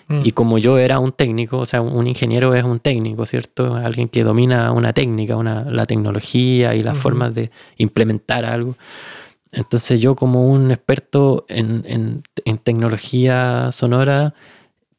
[0.08, 0.22] Mm.
[0.24, 3.74] Y como yo era un técnico, o sea, un ingeniero es un técnico, ¿cierto?
[3.74, 8.76] Alguien que domina una técnica, una, la tecnología y las formas de implementar algo.
[9.52, 14.34] Entonces yo como un experto en, en, en tecnología sonora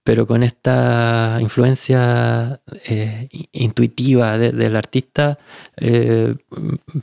[0.03, 5.37] pero con esta influencia eh, intuitiva del artista,
[5.77, 6.35] eh,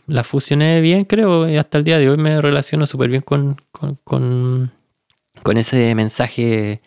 [0.06, 3.56] la fusioné bien, creo, y hasta el día de hoy me relaciono súper bien con,
[4.04, 4.72] con,
[5.56, 6.82] ese mensaje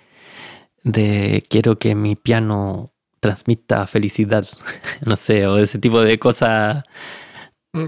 [0.84, 4.46] de quiero que mi piano transmita felicidad,
[5.06, 6.84] no sé, o ese tipo de cosas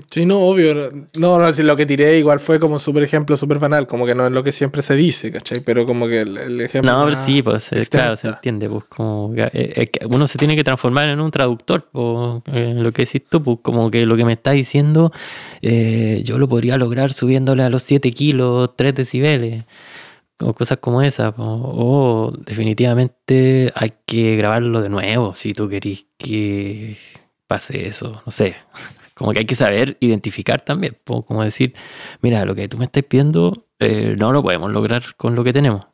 [0.10, 0.74] sí, no, obvio.
[1.18, 4.16] No, no, si lo que tiré igual fue como súper ejemplo, súper banal, como que
[4.16, 5.60] no es lo que siempre se dice, ¿cachai?
[5.60, 6.92] Pero como que el, ejemplo.
[6.92, 10.64] No, pero sí, pues eh, claro, se entiende, pues como eh, uno se tiene que
[10.64, 14.34] transformar en un traductor, pues, lo que decís tú, pues como que lo que me
[14.34, 15.12] estás diciendo,
[15.62, 19.66] eh, yo lo podría lograr subiéndole a los 7 kilos, 3 decibeles,
[20.40, 26.98] o cosas como esas, o definitivamente hay que grabarlo de nuevo si tú querís que
[27.48, 28.56] pase eso, no sé.
[29.14, 31.74] Como que hay que saber identificar también, como decir,
[32.22, 35.54] mira, lo que tú me estás pidiendo eh, no lo podemos lograr con lo que
[35.54, 35.86] tenemos,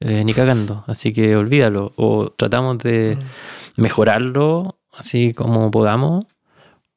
[0.00, 3.82] eh, ni cagando, así que olvídalo, o tratamos de mm.
[3.82, 6.24] mejorarlo así como podamos,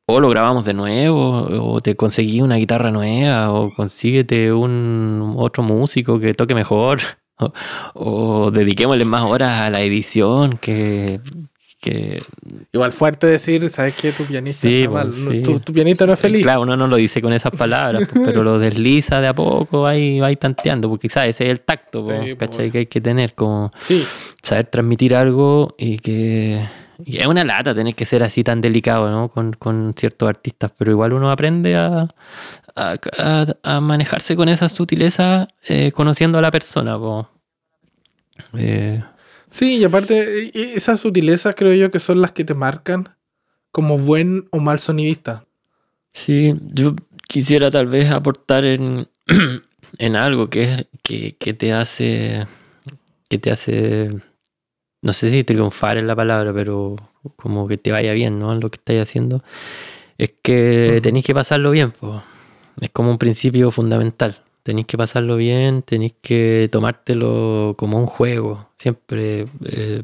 [0.05, 5.63] o lo grabamos de nuevo, o te conseguí una guitarra nueva, o consíguete un otro
[5.63, 7.01] músico que toque mejor,
[7.37, 7.53] o,
[8.45, 11.21] o dediquémosle más horas a la edición, que
[11.79, 12.21] que...
[12.71, 14.11] Igual fuerte decir, ¿sabes qué?
[14.11, 16.43] Tu pianista pues, tu, pianista no es feliz.
[16.43, 19.81] Claro, uno no lo dice con esas palabras, pues, pero lo desliza de a poco,
[19.81, 22.71] va ahí, tanteando, porque quizás ese es el tacto, pues, ¿cachai?
[22.71, 23.71] Que hay que tener, como
[24.43, 26.65] saber transmitir algo y que...
[27.05, 29.29] es una lata tener que ser así tan delicado, ¿no?
[29.29, 32.13] Con, ciertos artistas, pero igual uno aprende a,
[32.75, 36.97] a, manejarse con esa sutileza eh, conociendo a la persona,
[38.57, 39.01] eh,
[39.49, 43.15] Sí, y aparte, e, e, esas sutilezas creo yo que son las que te marcan
[43.71, 45.45] como buen o mal sonidista.
[46.13, 46.95] Sí, yo
[47.27, 49.07] quisiera tal vez aportar en,
[49.97, 52.47] en algo que, que, que te hace,
[53.29, 54.09] que te hace,
[55.01, 56.95] no sé si triunfar es la palabra, pero
[57.35, 58.53] como que te vaya bien, ¿no?
[58.53, 59.43] En lo que estáis haciendo.
[60.17, 62.21] Es que tenéis que pasarlo bien, pues.
[62.81, 64.43] Es como un principio fundamental.
[64.63, 68.68] Tenéis que pasarlo bien, tenéis que tomártelo como un juego.
[68.79, 70.03] Siempre, eh,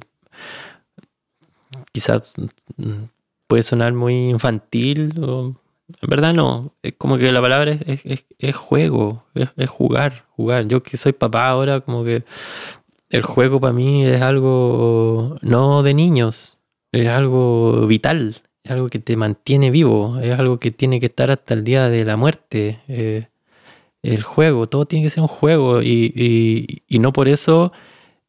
[1.91, 2.31] quizás
[2.77, 3.05] mm,
[3.47, 5.13] puede sonar muy infantil,
[6.01, 6.73] en verdad no.
[6.83, 10.67] Es como que la palabra es, juego, es, jugar, jugar.
[10.67, 12.23] Yo que soy papá ahora, como que
[13.09, 16.57] el juego para mí es algo no de niños,
[16.91, 21.31] es algo vital, es algo que te mantiene vivo, es algo que tiene que estar
[21.31, 22.79] hasta el día de la muerte.
[22.88, 23.27] Eh,
[24.01, 27.71] el juego, todo tiene que ser un juego y, no por eso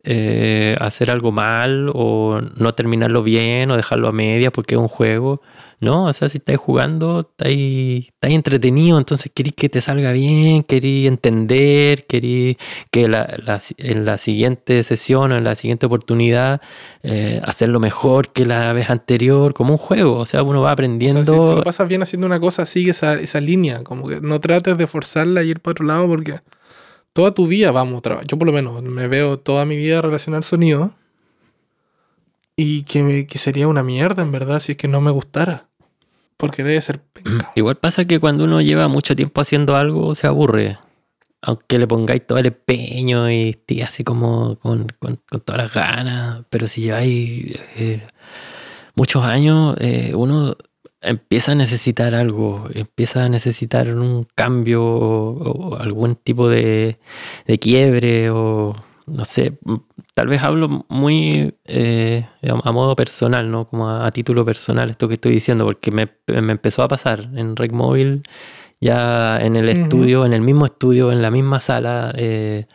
[0.07, 4.89] eh, hacer algo mal o no terminarlo bien o dejarlo a media porque es un
[4.89, 5.43] juego.
[5.81, 6.07] ¿no?
[6.07, 12.07] O sea, si estáis jugando, estáis, entretenido, entonces queréis que te salga bien, queréis entender,
[12.07, 12.57] queréis
[12.91, 13.05] que
[13.79, 16.61] en la siguiente sesión o en la siguiente oportunidad
[17.03, 21.25] eh, hacerlo mejor que la vez anterior, como un juego, o sea, uno va aprendiendo.
[21.25, 24.79] si, lo pasas bien haciendo una cosa, sigue esa, esa línea, como que no trates
[24.79, 26.35] de forzarla y ir para otro lado porque
[27.17, 28.27] toda tu vida vamos a trabajar.
[28.29, 30.93] Yo por lo menos me veo toda mi vida relacionar sonido
[32.57, 35.67] y que, que, sería una mierda, en verdad, si es que no me gustara.
[36.37, 37.01] Porque debe ser
[37.55, 40.77] Igual pasa que cuando uno lleva mucho tiempo haciendo algo, se aburre.
[41.41, 46.45] Aunque le pongáis todo el empeño y esté así como con, con, todas las ganas.
[46.51, 48.07] Pero si lleváis eh,
[48.95, 50.55] muchos años, eh, uno
[51.07, 56.99] empieza a necesitar algo, empieza a necesitar un cambio o, algún tipo de,
[57.47, 58.75] de quiebre o
[59.07, 59.57] no sé,
[60.15, 63.65] tal vez hablo muy eh, a modo personal, ¿no?
[63.65, 68.25] Como a, título personal esto que estoy diciendo, porque me, empezó a pasar en Móvil,
[68.81, 72.67] ya en el estudio, en el mismo estudio, en la misma sala, eh,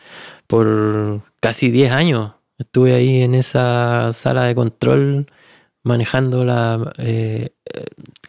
[0.48, 2.34] por casi 10 años.
[2.58, 5.28] Estuve ahí en esa sala de control
[5.84, 7.56] manejando la eh,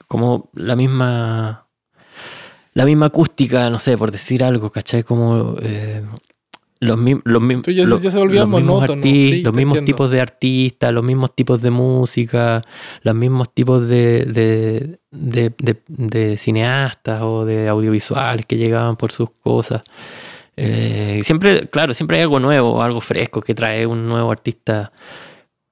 [0.09, 1.69] como la misma
[2.75, 5.03] la misma acústica, no sé, por decir algo, ¿cachai?
[5.03, 5.57] Como
[6.83, 7.41] los, mismos los,
[9.55, 12.61] mismos tipos de artistas, los mismos tipos de música,
[13.03, 19.83] los mismos tipos de, de, cineastas o de audiovisuales que llegaban por sus cosas.
[20.57, 24.91] Eh, siempre, claro, siempre hay algo nuevo, algo fresco que trae un nuevo artista.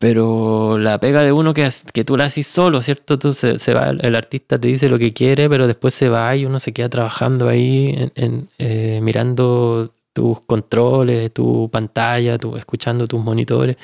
[0.01, 3.15] Pero la pega de uno que, que tú la haces solo, ¿cierto?
[3.15, 6.47] Entonces se va, el artista te dice lo que quiere, pero después se va y
[6.47, 13.23] uno se queda trabajando ahí, en, eh, mirando tus controles, tu pantalla, tu, escuchando tus
[13.23, 13.77] monitores.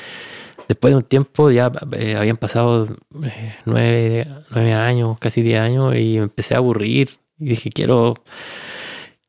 [0.69, 2.87] Después de un tiempo ya eh, habían pasado
[3.23, 4.27] eh, nueve,
[4.73, 7.11] años, casi diez años, y empecé a aburrir.
[7.39, 8.15] Y dije, quiero,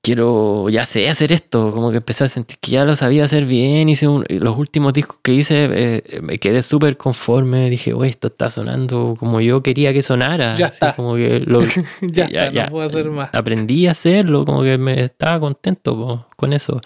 [0.07, 3.45] quiero, ya sé hacer esto, como que empecé a sentir que ya lo sabía hacer
[3.45, 8.09] bien, hice un- los últimos discos que hice, eh, me quedé súper conforme, dije, oye,
[8.09, 10.55] esto está sonando como yo quería que sonara.
[10.55, 10.95] Ya así está.
[10.95, 11.59] Como que lo,
[12.01, 13.29] ya, está, no puedo hacer más.
[13.33, 16.79] Aprendí a hacerlo, como que me estaba contento po, con eso.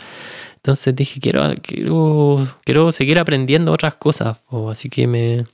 [0.55, 5.45] Entonces dije, quiero, quiero, quiero seguir aprendiendo otras cosas, po, así que me,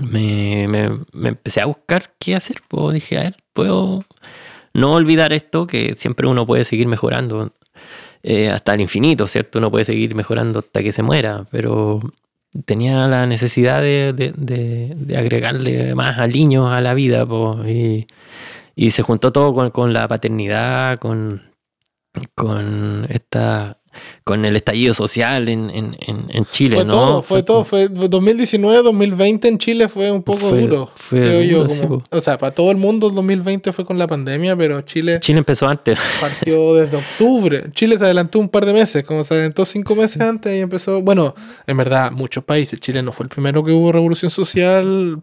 [0.00, 2.56] me, me- me empecé a buscar qué hacer.
[2.68, 2.92] po.
[2.92, 4.04] Dije, a ver, puedo
[4.74, 7.52] no olvidar esto, que siempre uno puede seguir mejorando
[8.22, 9.58] eh, hasta el infinito, ¿cierto?
[9.58, 12.00] Uno puede seguir mejorando hasta que se muera, pero
[12.66, 18.06] tenía la necesidad de, de- agregarle más aliños a la vida, po, y,
[18.76, 21.42] y se juntó todo con, con la paternidad, con,
[22.34, 23.79] con esta
[24.24, 26.92] con el estallido social en, en, en- Chile, Fue ¿no?
[26.92, 27.64] todo, fue todo.
[27.64, 30.90] Fue 2019, 2020 en Chile fue un poco Fue- duro.
[30.94, 31.68] fue creo yo.
[31.68, 34.80] sí, como- o sea, para todo el mundo el 2020 fue con la pandemia, pero
[34.82, 35.98] Chile Chile empezó antes.
[36.20, 37.64] partió desde octubre.
[37.72, 41.02] Chile se adelantó un par de meses, como se adelantó cinco meses antes y empezó.
[41.02, 41.34] Bueno,
[41.66, 42.80] en verdad, muchos países.
[42.80, 45.18] Chile no fue el primero que hubo revolución social.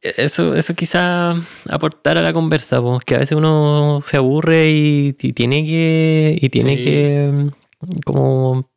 [0.00, 1.34] Eso, eso quizá
[1.68, 6.36] aportar a la conversa, pues, que a veces uno se aburre y, y tiene que,
[6.40, 6.82] y tiene Sí.
[6.84, 7.30] que
[8.04, 8.68] como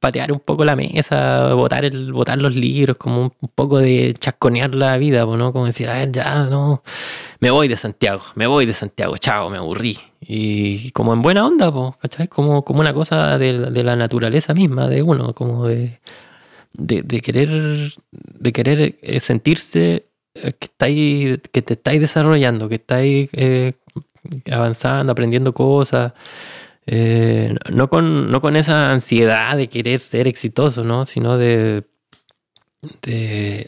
[0.00, 4.74] patear un poco la mesa, botar el, botar los libros, como un, poco de chasconear
[4.74, 5.52] la vida, ¿no?
[5.52, 6.82] Como decir, a ver, ya, no,
[7.40, 9.98] me voy de Santiago, me voy de Santiago, chao, me aburrí.
[10.20, 12.28] Y como en buena onda, pues, ¿cachai?
[12.28, 16.00] Como, como una cosa de, la- naturaleza misma de uno, como de,
[16.72, 22.76] de, de querer, de querer eh, sentirse eh, que estáis, que te estáis desarrollando, que
[22.76, 23.74] estáis eh,
[24.50, 26.12] avanzando, aprendiendo cosas.
[26.92, 31.06] Eh, no, con, no con esa ansiedad de querer ser exitoso, ¿no?
[31.06, 31.84] Sino de.
[33.02, 33.66] de,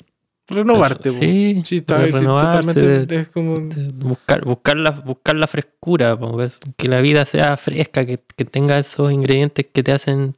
[0.48, 1.12] Renovarte.
[1.12, 1.18] po.
[1.20, 3.16] Sí, sí, está, de renovarse, totalmente.
[3.20, 3.60] es como.
[3.60, 6.58] de buscar, buscar, la, buscar la frescura, po, ¿ves?
[6.76, 10.34] que la vida sea fresca, que, que tenga esos ingredientes que te hacen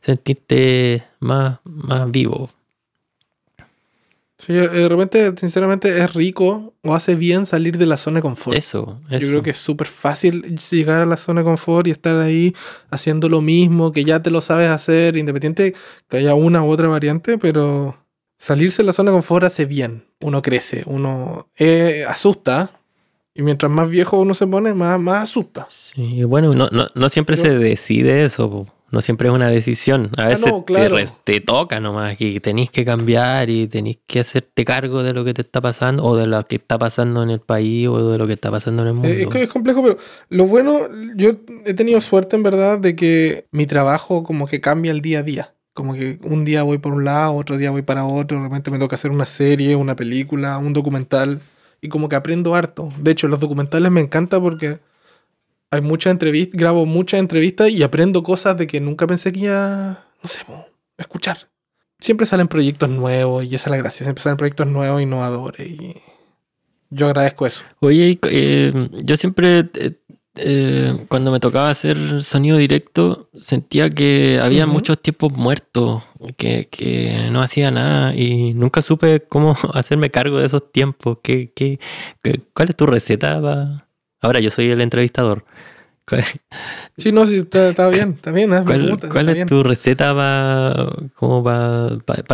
[0.00, 2.50] sentirte más, más vivo.
[4.44, 8.56] Sí, de repente, sinceramente, es rico o hace bien salir de la zona de confort.
[8.56, 9.18] Eso, eso.
[9.20, 12.52] Yo creo que es súper fácil llegar a la zona de confort y estar ahí
[12.90, 15.74] haciendo lo mismo, que ya te lo sabes hacer, independiente
[16.08, 17.96] que haya una u otra variante, pero
[18.36, 20.06] salirse de la zona de confort hace bien.
[20.20, 22.72] Uno crece, uno eh, asusta,
[23.34, 25.68] y mientras más viejo uno se pone, más, más asusta.
[25.70, 28.66] Sí, bueno, no, no, no siempre Pero- se decide eso.
[28.92, 30.10] No siempre es una decisión.
[30.16, 30.96] A veces Ah, no, claro.
[30.96, 35.24] te, te toca nomás que tenéis que cambiar y tenéis que hacerte cargo de lo
[35.24, 38.18] que te está pasando o de lo que está pasando en el país o de
[38.18, 39.08] lo que está pasando en el mundo.
[39.08, 40.78] Es, que es complejo, pero lo bueno,
[41.16, 41.30] yo
[41.66, 45.22] he tenido suerte en verdad de que mi trabajo como que cambia el día a
[45.22, 45.54] día.
[45.74, 48.70] Como que un día voy por un lado, otro día voy para otro, de repente
[48.70, 51.40] me toca hacer una serie, una película, un documental,
[51.80, 52.90] y como que aprendo harto.
[53.00, 54.80] De hecho, los documentales me encanta porque
[55.72, 60.04] hay muchas entrevistas, grabo muchas entrevistas y aprendo cosas de que nunca pensé que iba,
[60.22, 60.42] no sé,
[60.98, 61.48] escuchar.
[61.98, 65.96] Siempre salen proyectos nuevos y esa es la gracia, siempre salen proyectos nuevos, innovadores y
[66.90, 67.62] yo agradezco eso.
[67.80, 69.92] Oye, eh, yo siempre, eh,
[70.36, 76.02] eh, cuando me tocaba hacer sonido directo, sentía que había muchos tiempos muertos,
[76.36, 81.18] que, que no hacía nada y nunca supe cómo hacerme cargo de esos tiempos.
[81.22, 81.80] ¿Qué, qué,
[82.22, 83.40] qué- cuál es tu receta?
[83.40, 83.88] pa-
[84.22, 85.44] Ahora yo soy el entrevistador.
[86.08, 86.24] ¿Cuál,
[86.98, 88.50] Sí, no, sí, está, está bien, está bien.
[89.08, 89.48] cuál- está es bien.
[89.48, 90.90] tu receta para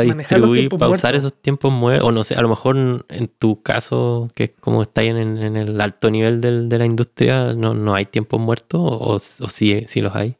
[0.07, 2.09] Manejar los distribuir, para usar esos tiempos muertos?
[2.09, 5.57] O no sé, a lo mejor en, tu caso, que es como estáis en, en
[5.57, 9.85] el alto nivel del- de la industria, no, no hay tiempos muertos o, o sí,
[9.87, 10.37] sí los hay.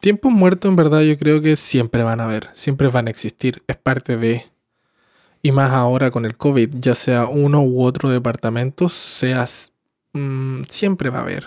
[0.00, 3.62] Tiempos muertos, en verdad, yo creo que siempre van a haber, siempre van a existir,
[3.66, 4.44] es parte de.
[5.46, 9.72] Y más ahora con el COVID, ya sea uno u otro departamento, seas.
[10.12, 11.46] mm, siempre va a haber.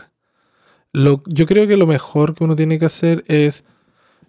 [0.93, 3.63] Lo, yo creo que lo mejor que uno tiene que hacer es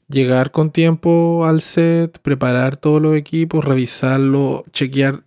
[0.08, 5.22] llegar con tiempo al set, preparar todos los equipos, revisarlo, chequear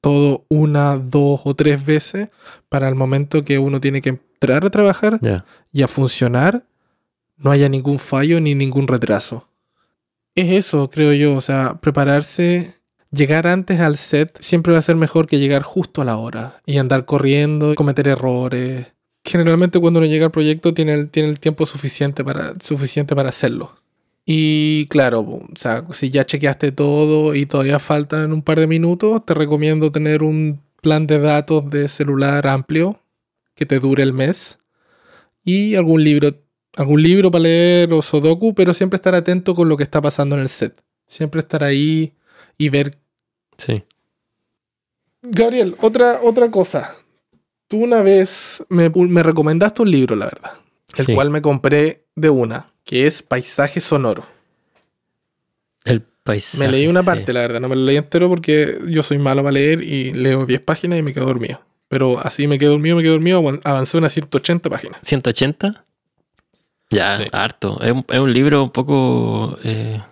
[0.00, 2.28] todo una, dos o tres veces
[2.68, 5.44] para el momento que uno tiene que entrar a trabajar Ya.
[5.72, 6.64] y a funcionar,
[7.36, 9.48] no haya ningún fallo ni ningún retraso.
[10.36, 12.74] Es eso, creo yo, o sea, prepararse,
[13.12, 16.60] llegar antes al set siempre va a ser mejor que llegar justo a la hora
[16.66, 18.92] y andar corriendo, cometer errores.
[19.24, 23.28] Generalmente cuando uno llega al proyecto tiene el, tiene el tiempo suficiente para, suficiente para
[23.28, 23.76] hacerlo.
[24.24, 29.24] Y claro, o sea, si ya chequeaste todo y todavía faltan un par de minutos,
[29.26, 33.00] te recomiendo tener un plan de datos de celular amplio
[33.54, 34.58] que te dure el mes
[35.44, 36.30] y algún libro,
[36.76, 40.36] algún libro para leer o Sudoku, pero siempre estar atento con lo que está pasando
[40.36, 40.82] en el set.
[41.06, 42.14] Siempre estar ahí
[42.58, 43.01] y ver.
[43.58, 43.82] Sí.
[45.22, 46.96] Gabriel, otra, otra cosa.
[47.68, 50.52] Tú una vez me, me recomendaste un libro, la verdad.
[50.96, 51.14] el Sí.
[51.14, 54.24] cual me compré de una, que es Paisaje Sonoro.
[55.84, 56.58] El paisaje.
[56.62, 57.06] Me leí una sí.
[57.06, 60.12] parte, la verdad, no me lo leí entero porque yo soy malo para leer y
[60.12, 61.60] leo 10 páginas y me quedo dormido.
[61.88, 65.00] Pero así me quedé dormido, me quedé dormido, avan- avancé unas 180 páginas.
[65.02, 65.84] 180.
[66.90, 67.24] Ya, Sí.
[67.32, 67.80] harto.
[67.82, 69.56] Es un, es un libro un poco.
[69.64, 70.02] eh,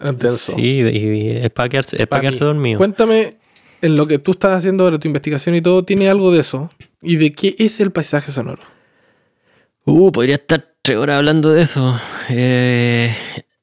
[0.00, 0.54] Intenso.
[0.54, 2.78] Sí, y, y es para quedarse, es Pa' pa' quedarse dormido.
[2.78, 3.36] Cuéntame,
[3.82, 6.70] en lo que tú estás haciendo ahora, tu investigación y todo, ¿tiene algo de eso?
[7.02, 8.62] ¿Y de qué es el paisaje sonoro?
[9.84, 11.98] Uh, podría estar tres horas hablando de eso.
[12.28, 13.14] Eh,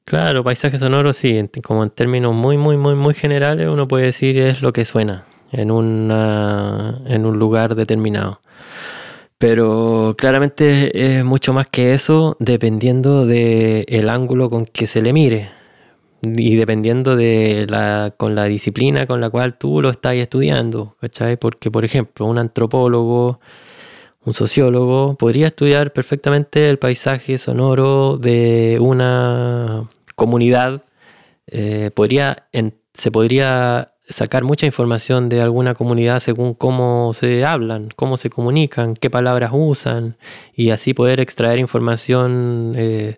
[0.04, 4.38] claro, paisaje sonoro, sí, como en términos muy, muy, muy, muy generales, uno puede decir
[4.38, 8.40] es lo que suena en, una, en un lugar determinado.
[9.38, 15.50] Pero claramente es mucho más que eso, dependiendo del ángulo con que se le mire
[16.36, 21.36] y dependiendo de la, con la disciplina con la cual tú lo estás estudiando, ¿cachai?
[21.36, 23.40] Porque, por ejemplo, un antropólogo,
[24.24, 30.84] un sociólogo, podría estudiar perfectamente el paisaje sonoro de una comunidad,
[31.46, 37.88] eh, podría, en- se podría sacar mucha información de alguna comunidad según cómo se hablan,
[37.96, 40.16] cómo se comunican, qué palabras usan,
[40.54, 43.16] y así poder extraer información eh,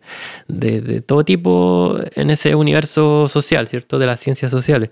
[0.49, 3.99] de, de todo tipo en ese universo social, ¿cierto?
[3.99, 4.91] De las ciencias sociales.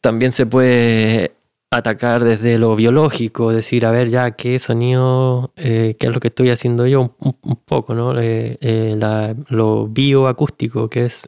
[0.00, 1.32] También se puede
[1.72, 6.28] atacar desde lo biológico, decir, a ver, ya, qué sonido, eh, qué es lo que
[6.28, 8.20] estoy haciendo yo, un, poco, ¿no?
[8.20, 11.26] Eh, eh, lo bioacústico, que es,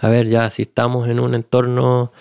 [0.00, 2.12] a ver, ya, si estamos en un entorno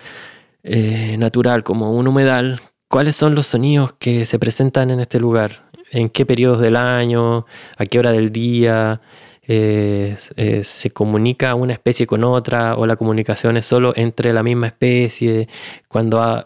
[0.64, 5.70] natural como un humedal, ¿cuáles son los sonidos que se presentan en este lugar?
[5.92, 7.46] ¿En qué periodos del año?
[7.78, 9.02] ¿A qué hora del día?
[9.48, 14.44] Eh, eh, ¿Se comunica una especie con otra o la comunicación es solo entre la
[14.44, 15.48] misma especie?
[15.88, 16.46] Cuando,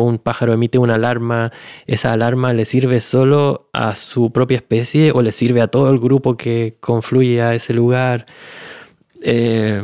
[0.00, 1.52] un pájaro emite una alarma,
[1.86, 6.00] ¿esa alarma le sirve solo a su propia especie o le sirve a todo el
[6.00, 8.26] grupo que confluye a ese lugar?
[9.22, 9.82] Eh,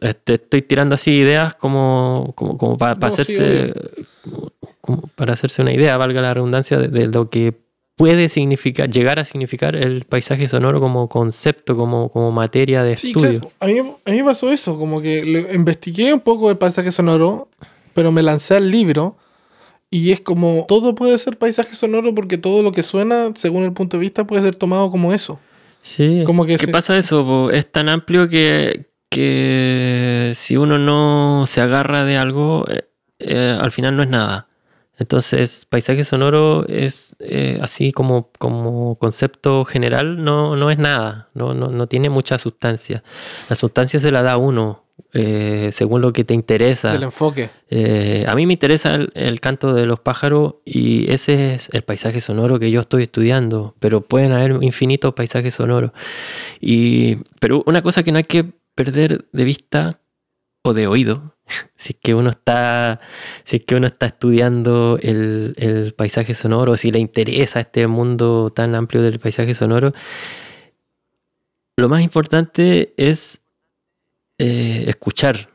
[0.00, 3.74] este, estoy tirando así ideas como, como, como para, para No, sí, hacerse
[4.80, 7.54] como para hacerse una idea, valga la redundancia, de, de lo que
[8.02, 13.08] puede significar, llegar a significar el paisaje sonoro como concepto, como, como materia de Sí,
[13.08, 13.38] estudio.
[13.40, 13.52] claro.
[13.60, 16.90] A mí, a mí me pasó eso, como que le- investigué un poco el paisaje
[16.90, 17.48] sonoro,
[17.94, 19.16] pero me lancé al libro
[19.88, 23.72] y es como todo puede ser paisaje sonoro porque todo lo que suena, según el
[23.72, 25.38] punto de vista, puede ser tomado como eso.
[25.80, 27.24] Sí, Como que ¿qué se- pasa eso?
[27.24, 27.50] po?
[27.52, 32.84] Es tan amplio que, que si uno no se agarra de algo, eh,
[33.20, 34.48] eh, al final no es nada.
[35.02, 41.54] Entonces, paisaje sonoro es eh, así como, como concepto general, no, no es nada, no,
[41.54, 43.02] no, no tiene mucha sustancia.
[43.50, 46.92] La sustancia se la da uno, eh, según lo que te interesa.
[46.92, 47.50] Del enfoque.
[47.68, 51.82] Eh, a mí me interesa el, el canto de los pájaros y ese es el
[51.82, 55.90] paisaje sonoro que yo estoy estudiando, pero pueden haber infinitos paisajes sonoros.
[56.60, 58.44] Y, pero una cosa que no hay que
[58.76, 59.98] perder de vista
[60.62, 61.34] o de oído,
[61.76, 63.00] si es que uno está,
[63.44, 68.74] si que uno está estudiando el, el paisaje sonoro, si le interesa este mundo tan
[68.74, 69.92] amplio del paisaje sonoro,
[71.76, 73.40] lo más importante es
[74.38, 75.48] eh, escuchar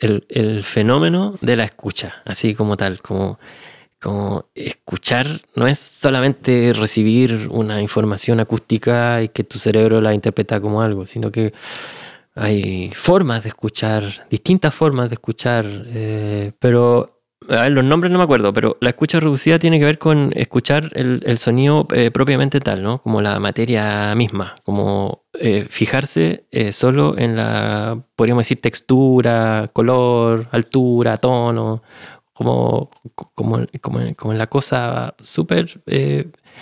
[0.00, 3.38] el, el fenómeno de la escucha, así como tal, como,
[4.00, 10.60] como escuchar no es solamente recibir una información acústica y que tu cerebro la interpreta
[10.60, 11.52] como algo, sino que
[12.34, 17.18] hay formas de escuchar, distintas formas de escuchar, eh, pero
[17.48, 21.38] los nombres no me acuerdo, pero la escucha reducida tiene que ver con escuchar el,
[21.38, 23.02] sonido eh, propiamente tal, ¿no?
[23.02, 31.16] Como la materia misma, como eh, fijarse solo en la, podríamos decir, textura, color, altura,
[31.16, 31.82] tono,
[32.32, 32.90] como,
[33.34, 35.82] como, como, como en la cosa súper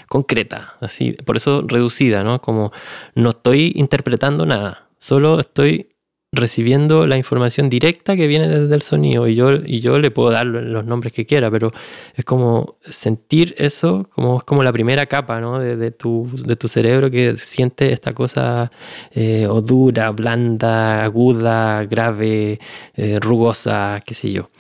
[0.09, 2.41] concreta, así, por eso reducida, ¿no?
[2.41, 2.73] Como
[3.15, 5.89] no estoy interpretando nada, solo estoy
[6.33, 10.31] recibiendo la información directa que viene desde el sonido y yo, y yo le puedo
[10.31, 11.73] dar los nombres que quiera, pero
[12.15, 15.59] es como sentir eso, como es como la primera capa ¿no?
[15.59, 18.71] de, tu, de tu cerebro que siente esta cosa
[19.11, 22.61] eh, o dura, blanda, aguda, grave,
[22.95, 24.51] eh, rugosa, qué sé yo.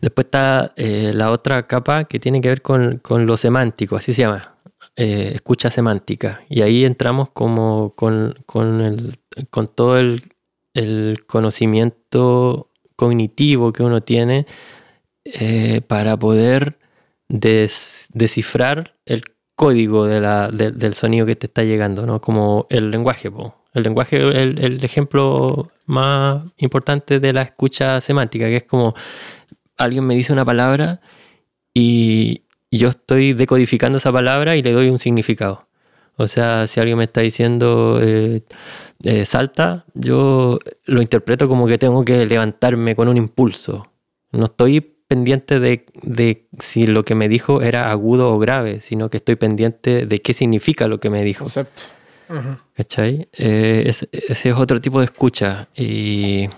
[0.00, 4.12] Después está eh, la otra capa que tiene que ver con, con lo semántico, así
[4.14, 4.56] se llama,
[4.96, 6.42] eh, escucha semántica.
[6.48, 9.18] Y ahí entramos como con, con, el,
[9.50, 10.22] con todo el,
[11.26, 14.46] conocimiento cognitivo que uno tiene
[15.24, 16.78] eh, para poder
[17.28, 19.24] des, descifrar el
[19.54, 22.20] código del sonido que te está llegando, ¿no?
[22.20, 23.30] Como el lenguaje.
[23.72, 28.94] El lenguaje el ejemplo más importante de la escucha semántica, que es como
[29.76, 31.00] alguien me dice una palabra
[31.72, 35.65] y yo estoy decodificando esa palabra y le doy un significado.
[36.16, 38.42] O sea, si alguien me está diciendo eh,
[39.04, 43.90] eh, salta, yo lo interpreto como que tengo que levantarme con un impulso.
[44.32, 49.08] No estoy pendiente de, de, si lo que me dijo era agudo o grave, sino
[49.08, 51.44] que estoy pendiente de qué significa lo que me dijo.
[51.44, 51.82] Concepto.
[52.74, 53.28] ¿Cachai?
[53.32, 55.68] Eh, ese, ese es otro tipo de escucha.
[55.76, 56.48] Y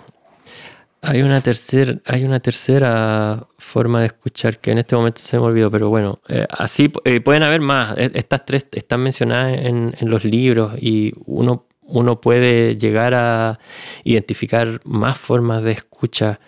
[1.00, 5.44] hay una, tercer, hay una tercera forma de escuchar que en este momento se me
[5.44, 7.96] olvidó, pero bueno, eh, así eh, pueden haber más.
[7.96, 13.58] E, estas tres están mencionadas en, los libros y uno, uno puede llegar a
[14.04, 16.40] identificar más formas de escucha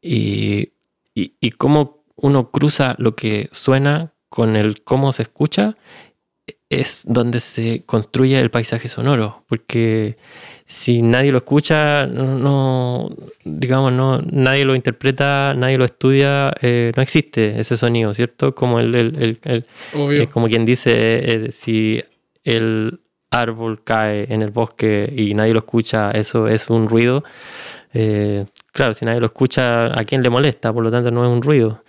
[0.00, 0.72] y,
[1.14, 5.76] y, y cómo uno cruza lo que suena con el cómo se escucha
[6.70, 10.18] es donde se construye el paisaje sonoro, porque
[10.70, 16.92] si nadie lo escucha, no, no, digamos, no, nadie lo interpreta, nadie lo estudia, eh,
[16.94, 18.54] no existe ese sonido, ¿cierto?
[18.54, 19.66] Como el, el, el-
[20.22, 20.92] eh, como quien dice,
[21.46, 22.02] eh, si
[22.44, 23.00] el
[23.30, 27.24] árbol cae en el bosque y nadie lo escucha, eso es un ruido.
[27.94, 30.70] Eh, claro, si nadie lo escucha, ¿a quién le molesta?
[30.72, 31.82] Por lo tanto, no es un ruido.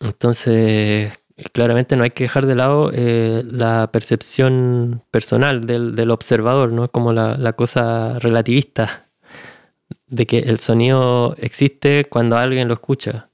[0.00, 1.12] Entonces,
[1.52, 6.88] claramente no hay que dejar de lado eh, la percepción personal del, del observador, ¿no?
[6.88, 9.06] Como la, la cosa relativista
[10.06, 13.28] de que el sonido existe cuando alguien lo escucha.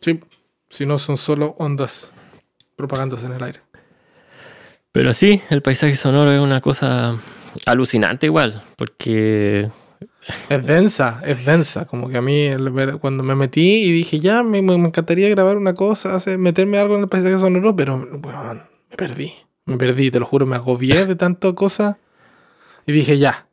[0.00, 0.20] Sí.
[0.68, 2.12] Si no son solo ondas
[2.76, 3.60] propagándose en el aire.
[4.92, 7.18] Pero sí, el paisaje sonoro es una cosa
[7.66, 9.68] alucinante igual, porque
[10.48, 11.86] Es densa, es densa.
[11.86, 15.56] Como que a mí, el cuando me metí y dije, ya, me, me- encantaría grabar
[15.56, 19.32] una cosa, hacer, meterme algo en el paisaje sonoro, pero weón, me perdí.
[19.64, 21.96] Me perdí, te lo juro, me agobié de tantas cosas.
[22.86, 23.46] Y dije, ya.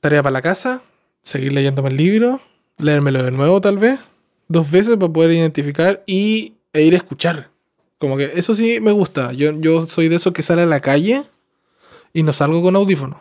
[0.00, 0.82] Tarea para la casa,
[1.22, 2.40] seguir leyéndome el libro,
[2.78, 4.00] leérmelo de nuevo tal vez,
[4.48, 7.50] dos veces para poder identificar y, e ir a escuchar.
[7.98, 9.32] Como que eso sí me gusta.
[9.32, 11.22] Yo, yo soy de esos que sale a la calle
[12.12, 13.18] y no salgo con audífonos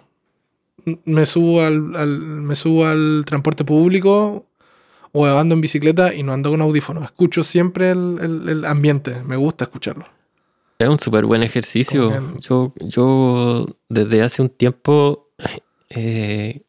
[1.06, 4.46] me subo al, al- me subo al transporte público
[5.12, 7.04] o ando en bicicleta y no ando con audífonos.
[7.04, 9.22] Escucho siempre el, el- el ambiente.
[9.24, 10.06] Me gusta escucharlo.
[10.80, 12.12] es un súper buen ejercicio.
[12.42, 15.30] Yo, yo desde hace un tiempo
[15.90, 16.62] eh,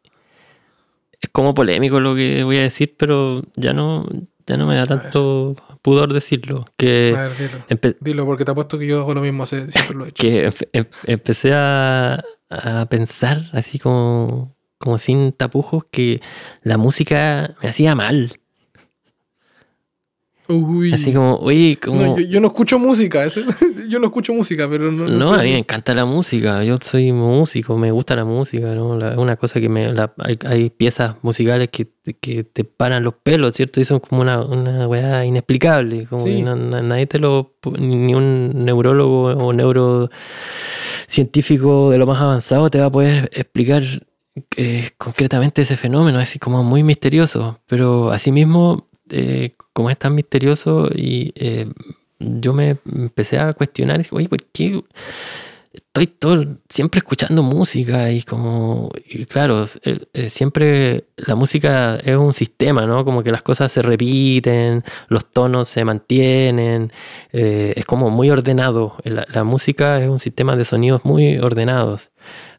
[1.20, 4.06] es como polémico lo que voy a decir, pero ya no,
[4.46, 6.66] ya no me da tanto pudor decirlo.
[6.76, 7.96] Que A ver, dilo.
[8.00, 10.20] Dilo, porque te apuesto que yo hago lo mismo, siempre lo he hecho.
[10.22, 16.20] que empe- em- empecé a, a pensar así como, como sin tapujos que
[16.62, 18.40] la música me hacía mal.
[20.48, 20.92] Uy.
[20.92, 22.00] Así como, oye, como...
[22.02, 23.26] No, yo, yo no escucho música.
[23.88, 25.08] yo no escucho música, pero no.
[25.08, 25.40] No, sé.
[25.40, 26.62] a mí me encanta la música.
[26.64, 28.98] Yo soy músico, me gusta la música, ¿no?
[28.98, 29.88] La- Es una cosa que me.
[29.92, 31.88] la- hay, hay piezas musicales que,
[32.20, 33.80] que te paran los pelos, ¿cierto?
[33.80, 36.06] Y son como una, una weá inexplicable.
[36.06, 36.34] Como Sí.
[36.36, 37.54] que na- na- nadie te lo.
[37.78, 39.52] Ni un neurólogo o
[41.08, 43.82] neurocientífico de lo más avanzado te va a poder explicar
[44.56, 46.20] eh, concretamente ese fenómeno.
[46.20, 47.60] Es así como muy misterioso.
[47.66, 51.32] Pero asimismo, eh, como es tan misterioso y.
[51.36, 51.68] eh,
[52.20, 54.82] yo me empecé a cuestionar, dije, oye, ¿por qué
[55.72, 58.10] estoy todo, siempre escuchando música?
[58.10, 63.04] Y como, y claro, eh, siempre la música es un sistema, ¿no?
[63.04, 66.92] Como que las cosas se repiten, los tonos se mantienen,
[67.32, 68.96] eh, es como muy ordenado.
[69.04, 72.12] La, la música es un sistema de sonidos muy ordenados.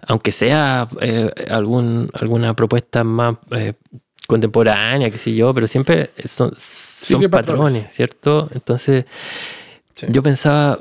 [0.07, 3.73] Aunque sea eh, algún, alguna propuesta más eh,
[4.28, 7.88] contemporánea, qué sé yo, pero siempre son, patrones, patrones.
[7.91, 8.49] ¿cierto?
[8.53, 9.05] Entonces,
[9.95, 10.07] Sí.
[10.09, 10.80] yo pensaba,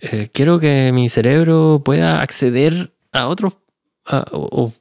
[0.00, 3.58] eh, quiero que mi cerebro pueda acceder a otros,
[4.06, 4.72] a- o, o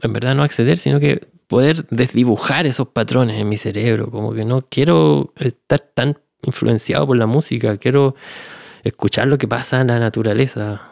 [0.00, 4.46] en verdad no acceder, sino que poder desdibujar esos patrones en mi cerebro, como que
[4.46, 8.14] no quiero estar tan influenciado por la música, quiero
[8.82, 10.88] escuchar lo que pasa en la naturaleza.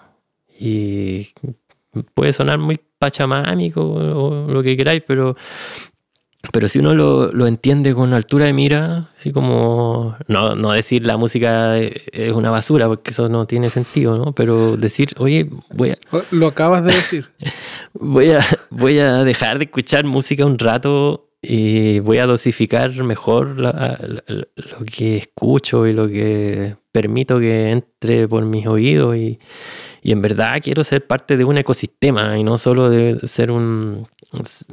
[0.59, 1.29] Y
[2.15, 5.37] puede sonar muy pachamámico o lo que queráis, pero
[6.53, 11.05] pero si uno lo, lo entiende con altura de mira, así como, no, no decir
[11.07, 14.33] la música es una basura, porque eso no tiene sentido, ¿no?
[14.33, 15.99] Pero decir, oye, voy a,
[16.31, 17.29] Lo acabas de decir.
[17.93, 23.59] voy a, voy a dejar de escuchar música un rato y voy a dosificar mejor
[23.59, 29.39] la- la- lo que escucho y lo que permito que entre por mis oídos y,
[30.03, 34.07] y en verdad quiero ser parte de un ecosistema y no solo de ser un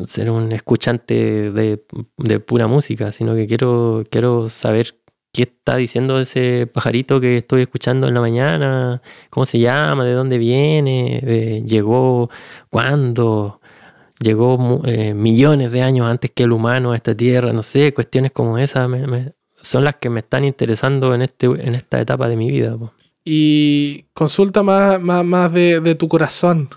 [0.05, 1.83] ser un escuchante de,
[2.17, 4.95] de pura música, sino que quiero, quiero saber
[5.33, 10.13] qué está diciendo ese pajarito que estoy escuchando en la mañana, cómo se llama, de
[10.13, 12.29] dónde viene, llegó,
[12.69, 13.59] cuándo,
[14.19, 18.31] llegó eh, millones de años antes que el humano a esta tierra, no sé, cuestiones
[18.31, 22.29] como esas me- me- son las que me están interesando en, este, en esta etapa
[22.29, 22.77] de mi vida.
[23.25, 26.69] Y consulta más, más, más de, de tu corazón.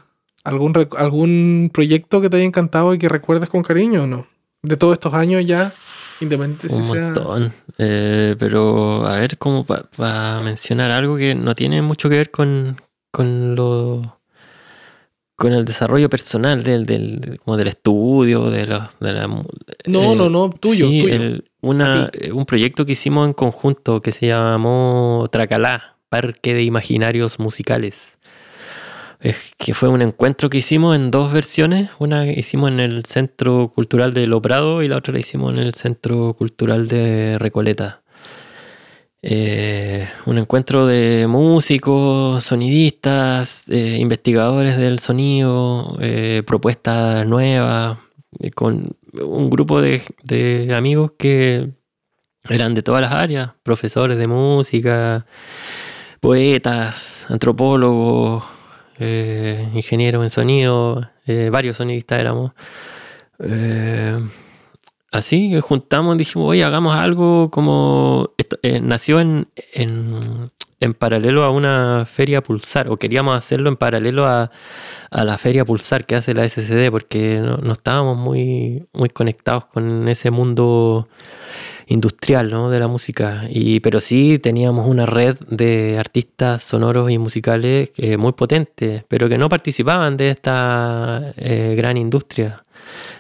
[0.45, 4.27] ¿Algún, ¿Algún proyecto que te haya encantado y que recuerdes con cariño o no?
[4.63, 5.73] De todos estos años ya,
[6.21, 7.07] independiente si Un sea...
[7.07, 7.53] montón.
[7.79, 12.81] Eh, pero a ver, como para mencionar algo que no tiene mucho que ver con,
[13.11, 14.19] con lo
[15.37, 19.45] con el desarrollo personal del, del, como del estudio, de la, de la mu-
[19.87, 21.15] No, no, no, tuyo, sí, tuyo.
[21.15, 26.63] el- una, eh, un proyecto que hicimos en conjunto que se llamó Tracalá, Parque de
[26.63, 28.19] Imaginarios Musicales.
[29.21, 31.91] Es que fue un encuentro que hicimos en dos versiones.
[31.99, 35.59] Una que hicimos en el Centro Cultural de Loprado y la otra la hicimos en
[35.59, 38.03] el Centro Cultural de Recoleta.
[39.23, 47.99] Eh, un encuentro de músicos, sonidistas, eh, investigadores del sonido, eh, propuestas nuevas,
[48.39, 51.69] eh, con un grupo de, de amigos que
[52.49, 55.27] eran de todas las áreas, profesores de música,
[56.21, 58.45] poetas, antropólogos,
[59.01, 62.53] eh, ingenieros en sonido, eh, varios sonidistas éramos.
[63.39, 64.19] Eh,
[65.11, 68.31] así juntamos dijimos, oye, hagamos algo como...
[68.83, 70.21] nació en, en,
[70.81, 74.51] en paralelo a una feria pulsar, o queríamos hacerlo en paralelo a,
[75.11, 79.65] a la feria pulsar que hace la SCD, porque no, no estábamos muy, muy conectados
[79.67, 81.09] con ese mundo
[81.91, 82.71] industrial ¿no?
[82.71, 83.47] de la música.
[83.51, 89.29] Y, pero sí teníamos una red de artistas sonoros y musicales eh, muy potentes, pero
[89.29, 92.65] que no participaban de esta eh, gran industria.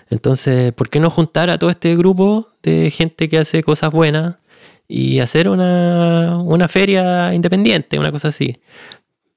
[0.09, 4.37] Entonces, ¿por qué no juntar a todo este grupo de gente que hace cosas buenas
[4.87, 8.57] y hacer una, una feria independiente, una cosa así?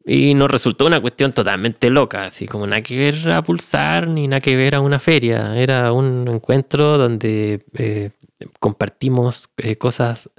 [0.05, 4.27] Y nos resultó una cuestión totalmente loca, así como nada que ver a pulsar ni
[4.27, 5.55] nada que ver a una feria.
[5.55, 8.11] Era un encuentro donde eh,
[8.59, 10.29] compartimos eh, cosas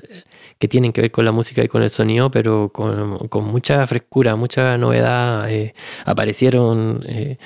[0.59, 4.36] que tienen que ver con la música y con el sonido, pero con, mucha frescura,
[4.36, 5.50] mucha novedad.
[5.50, 5.74] eh,
[6.05, 7.38] aparecieron eh,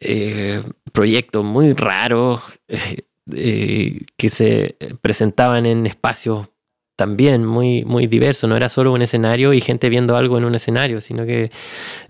[0.00, 0.62] eh,
[0.92, 6.48] proyectos muy raros eh, eh, que se presentaban en espacios
[6.96, 8.48] también muy, muy diversos.
[8.48, 11.50] No era solo un escenario y gente viendo algo en un escenario, sino que,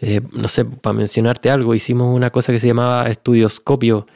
[0.00, 4.06] eh, no sé, para mencionarte algo, hicimos una cosa que se llamaba estudioscopio.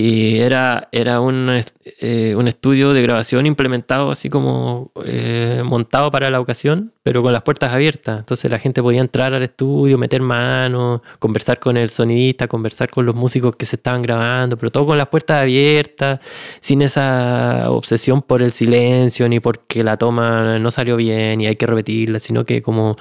[0.00, 6.30] Y era, era un, eh, un estudio de grabación implementado así como eh, montado para
[6.30, 8.20] la ocasión, pero con las puertas abiertas.
[8.20, 13.06] Entonces la gente podía entrar al estudio, meter manos, conversar con el sonidista, conversar con
[13.06, 16.20] los músicos que se estaban grabando, pero todo con las puertas abiertas,
[16.60, 21.56] sin esa obsesión por el silencio, ni porque la toma no salió bien y hay
[21.56, 22.96] que repetirla, sino que como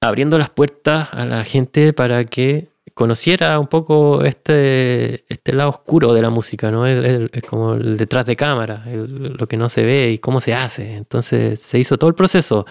[0.00, 6.14] abriendo las puertas a la gente para que conociera un poco este, este lado oscuro
[6.14, 6.84] de la música, ¿no?
[6.84, 10.96] Es, como el detrás de cámara, lo que no se ve y cómo se hace.
[10.96, 12.66] Entonces se hizo todo el proceso,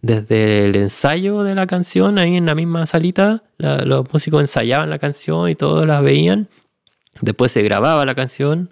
[0.00, 4.88] desde el ensayo de la canción, ahí en la misma salita, la- los músicos ensayaban
[4.88, 6.46] la canción y todos la veían.
[7.20, 8.70] Después se grababa la canción,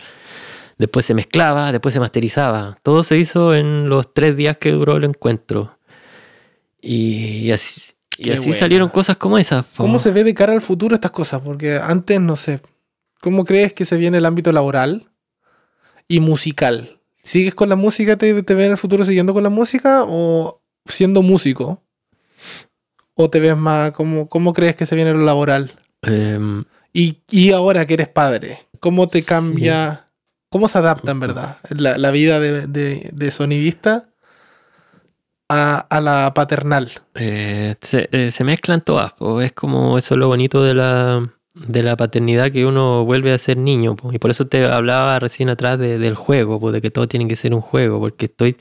[0.79, 2.79] después se mezclaba, después se masterizaba.
[2.85, 5.77] Todo se hizo en los tres días que duró el encuentro.
[6.81, 8.59] Y así, y así buena.
[8.59, 9.65] salieron cosas como esas.
[9.67, 9.85] po.
[9.85, 11.41] ¿Cómo se ve de cara al futuro estas cosas?
[11.43, 12.61] Porque antes, no sé,
[13.21, 15.11] ¿cómo crees que se viene el ámbito laboral
[16.09, 17.01] y musical?
[17.23, 18.17] ¿Sigues con la música?
[18.17, 21.83] ¿Te, te ves en el futuro siguiendo con la música o siendo músico?
[23.15, 25.73] ¿O te ves más, cómo, cómo crees que se viene lo laboral?
[26.03, 30.09] Em, Y, y ahora que eres padre, ¿cómo te cambia,
[30.49, 34.09] cómo se adapta en verdad la, la vida de, de- de sonidista
[35.51, 36.89] a, la paternal?
[37.15, 39.41] eh, se, eh, se mezclan todas, po.
[39.41, 43.57] es como eso lo bonito de la, de la paternidad que uno vuelve a ser
[43.57, 43.97] niño.
[43.97, 44.13] po.
[44.13, 47.29] Y por eso te hablaba recién atrás de- del juego, po, de que todo tiene
[47.29, 48.57] que ser un juego, porque estoy,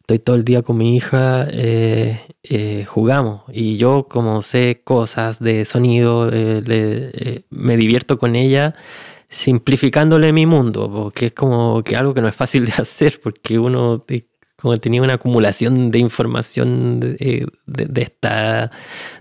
[0.00, 3.42] estoy todo el día con mi hija, eh, eh, jugamos.
[3.52, 6.30] Y yo como sé cosas de sonido,
[7.50, 8.74] me divierto con ella
[9.28, 13.58] simplificándole mi mundo, porque es como que algo que no es fácil de hacer, porque
[13.58, 14.04] uno
[14.60, 18.70] como tenía una acumulación de información de, de- esta,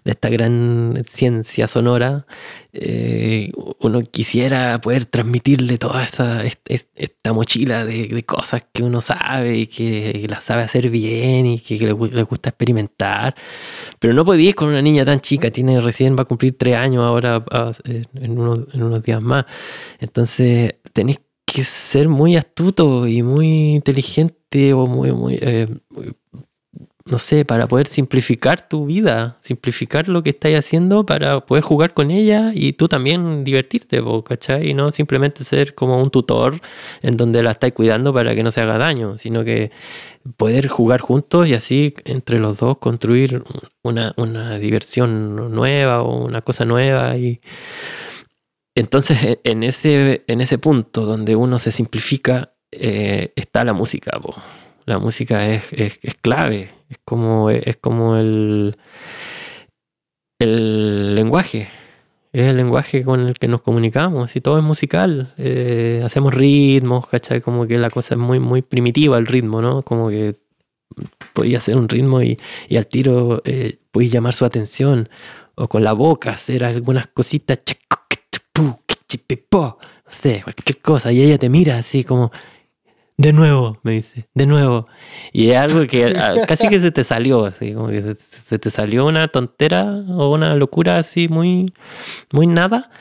[0.03, 2.25] de esta gran ciencia sonora,
[2.73, 9.67] eh, uno quisiera poder transmitirle toda est- esta mochila de, cosas que uno sabe y
[9.67, 13.35] que las sabe hacer bien y que, le, gu- le gusta experimentar.
[13.99, 17.03] Pero no podías con una niña tan chica, tiene recién va a cumplir tres años
[17.03, 19.45] ahora a- en, unos, en unos días más.
[19.99, 21.19] Entonces tenés
[21.53, 25.39] que ser muy astuto y muy inteligente o eh, muy-
[27.09, 31.93] no sé, para poder simplificar tu vida, simplificar lo que estás haciendo para poder jugar
[31.93, 34.69] con ella y tú también divertirte, ¿cachai?
[34.69, 36.61] Y no simplemente ser como un tutor
[37.01, 39.71] en donde la estás cuidando para que no se haga daño, sino que
[40.37, 43.43] poder jugar juntos y así entre los dos construir
[43.81, 44.13] una,
[44.59, 47.41] diversión nueva o una cosa nueva y
[48.79, 54.19] entonces e, en ese, en ese punto donde uno se simplifica eh, está la música,
[54.85, 58.75] la música es, es clave es como, es como el,
[60.39, 61.69] el lenguaje.
[62.31, 64.35] Es el lenguaje con el que nos comunicamos.
[64.35, 65.33] Y todo es musical.
[65.37, 67.41] Eh, hacemos ritmos, ¿cachai?
[67.41, 69.81] Como que la cosa es muy, muy primitiva el ritmo, ¿no?
[69.83, 70.35] Como que
[71.33, 72.37] podía hacer un ritmo y,
[72.75, 75.09] al tiro eh, llamar su atención.
[75.55, 77.59] O con la boca hacer algunas cositas.
[78.59, 79.77] No
[80.09, 81.11] sé, cualquier cosa.
[81.11, 82.31] Y ella te mira así como,
[83.17, 84.87] de nuevo, me dice, de nuevo.
[85.31, 88.71] Y es algo que ah, casi que se te salió, así, como que se, te
[88.71, 91.73] salió una tontera o una locura así muy,
[92.31, 92.91] muy nada.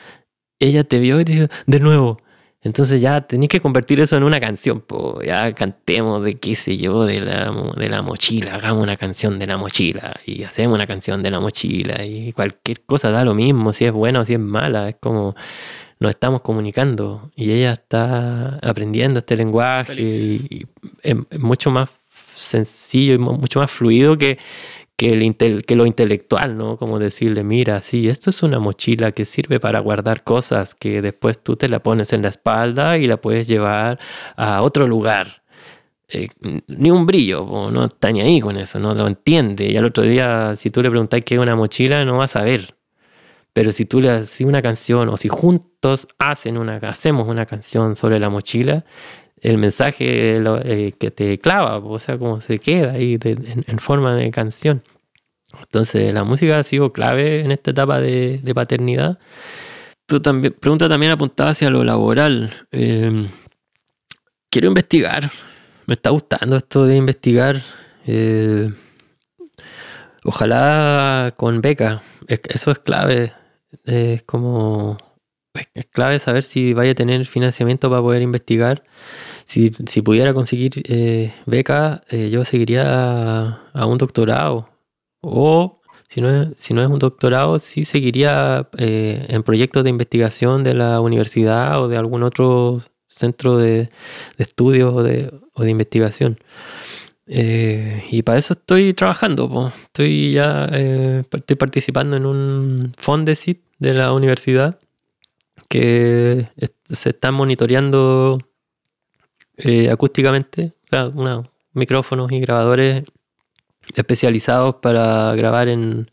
[0.59, 2.21] Ella te vio y te dijo, de nuevo.
[2.61, 5.21] Entonces ya tenés que convertir eso en una canción, po.
[5.21, 9.47] ya cantemos de qué sé yo, de la, de la mochila, hagamos una canción de
[9.47, 13.71] la mochila y hacemos una canción de la mochila y cualquier cosa da lo mismo,
[13.71, 15.35] si es buena o si es mala, es como
[15.99, 20.65] nos estamos comunicando y ella está aprendiendo este lenguaje y,
[21.01, 21.89] es, mucho más
[22.35, 24.37] sencillo y mucho más fluido que,
[24.99, 26.77] que, el que lo intelectual, ¿no?
[26.77, 31.41] Como decirle, mira, sí, esto es una mochila que sirve para guardar cosas que después
[31.41, 33.97] tú te la pones en la espalda y la puedes llevar
[34.35, 35.43] a otro lugar.
[36.09, 36.27] Eh,
[36.67, 39.71] ni un brillo, no está ni ahí con eso, no lo entiende.
[39.71, 42.27] Y al otro día, si tú le preguntas qué es una mochila, no va a
[42.27, 42.75] saber.
[43.53, 47.95] Pero si tú le haces una canción o si juntos hacen una, hacemos una canción
[47.95, 48.85] sobre la mochila,
[49.41, 54.31] el mensaje eh, que te clava, o sea, como se queda ahí en, forma de
[54.31, 54.83] canción.
[55.59, 59.19] Entonces, la música ha sido clave en esta etapa de, paternidad.
[60.05, 62.53] Tu también, pregunta también apuntada hacia lo laboral.
[62.71, 63.29] Em,
[64.49, 65.31] quiero investigar.
[65.87, 67.61] Me está gustando esto de investigar.
[68.07, 68.71] Eh,
[70.23, 72.01] ojalá con beca.
[72.27, 73.33] Eso es clave
[73.85, 74.97] es como
[75.73, 78.83] es clave saber si vaya a tener financiamiento para poder investigar.
[79.49, 79.71] Si,
[80.03, 84.69] pudiera conseguir eh, beca, eh, yo seguiría a, un doctorado.
[85.21, 89.89] O si no, es, si no es un doctorado, sí seguiría eh, en proyectos de
[89.89, 93.89] investigación de la universidad o de algún otro centro de,
[94.37, 96.37] estudios o de, de investigación.
[97.25, 99.73] Eh, y para eso estoy trabajando.
[99.85, 104.77] Estoy ya estoy participando en un Fondesit de la universidad
[105.69, 106.49] que
[106.93, 108.39] se están monitoreando
[109.59, 110.73] eh, acústicamente,
[111.13, 113.03] unos micrófonos y grabadores
[113.95, 116.11] especializados para grabar en,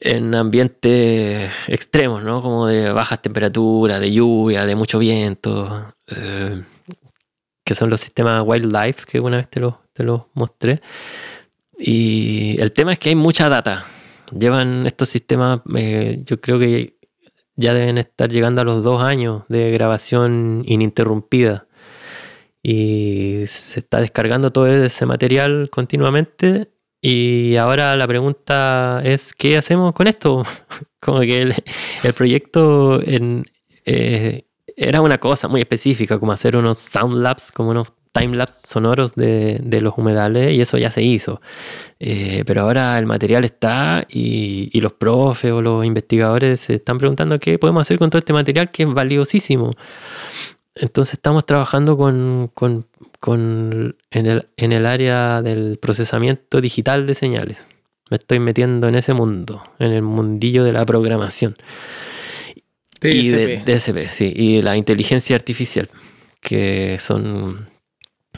[0.00, 2.42] en ambientes extremos, ¿no?
[2.42, 5.94] Como de bajas temperaturas, de lluvia, de mucho viento
[7.70, 10.80] que son los sistemas Wildlife, que una vez te los te mostré.
[11.78, 13.84] Y el tema es que hay mucha data.
[14.36, 16.98] Llevan estos sistemas, eh, yo creo que
[17.54, 21.68] ya deben estar llegando a los dos años de grabación ininterrumpida.
[22.62, 26.70] Y se está descargando todo ese material continuamente.
[27.02, 30.44] Y ahora la pregunta es, ¿qué hacemos con esto?
[31.00, 34.44] Como que el, proyecto eh,
[34.76, 39.78] era una cosa muy específica, como hacer unos sound labs, como unos timelapse sonoros de,
[39.80, 41.40] los humedales, y eso ya se hizo.
[41.98, 47.38] Eh, pero ahora el material está y, los profes o los investigadores se están preguntando
[47.38, 49.74] qué podemos hacer con todo este material que es valiosísimo.
[50.74, 52.86] Entonces estamos trabajando con,
[54.10, 57.58] en, el, en el área del procesamiento digital de señales.
[58.10, 61.56] Me estoy metiendo en ese mundo, en el mundillo de la programación.
[63.02, 64.32] Y de, DSP, sí.
[64.34, 65.88] Y la inteligencia artificial,
[66.40, 67.68] que son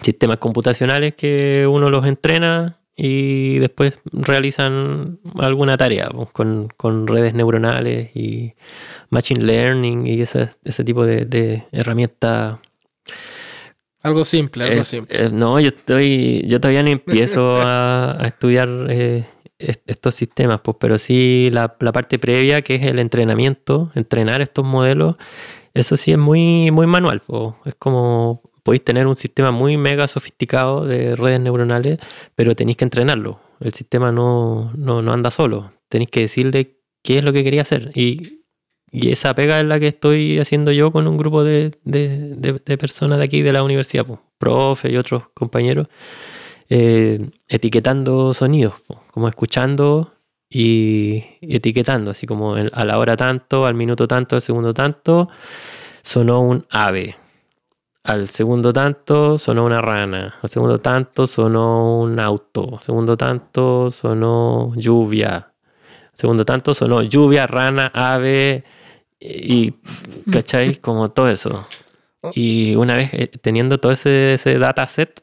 [0.02, 6.28] sistemas computacionales que uno los entrena y después realizan alguna tarea pues,
[6.76, 8.54] con, redes neuronales y
[9.10, 12.58] machine learning y ese, ese tipo de, herramientas.
[14.02, 15.30] Algo simple, algo simple.
[15.30, 19.26] no, yo estoy, yo todavía no empiezo a, estudiar eh,
[19.58, 25.16] estos sistemas, pues, pero sí la, parte previa, que es el entrenamiento, entrenar estos modelos,
[25.72, 27.22] eso sí es muy, muy manual.
[27.26, 27.54] Pues.
[27.64, 31.98] Es como podéis tener un sistema muy mega sofisticado de redes neuronales,
[32.34, 33.40] pero tenéis que entrenarlo.
[33.60, 35.72] El sistema no, no, anda solo.
[35.88, 37.90] Tenéis que decirle qué es lo que quería hacer.
[37.94, 38.40] Y,
[38.92, 41.72] esa pega es la que estoy haciendo yo con un grupo de,
[42.78, 45.88] personas de aquí de la universidad, pues, profe y otros compañeros
[46.68, 48.74] eh, etiquetando sonidos,
[49.10, 50.12] como escuchando
[50.48, 55.30] y etiquetando, así como a la hora tanto, al minuto tanto, al segundo tanto,
[56.02, 57.16] sonó un ave.
[58.04, 60.34] Al segundo tanto sonó una rana.
[60.42, 62.76] Al segundo tanto sonó un auto.
[62.78, 65.36] Al segundo tanto sonó lluvia.
[65.36, 68.64] Al segundo tanto sonó lluvia, rana, ave
[69.20, 69.74] y,
[70.32, 70.76] ¿cachai?
[70.80, 71.66] Como todo eso.
[72.34, 75.22] Y una vez eh, teniendo todo ese, ese dataset,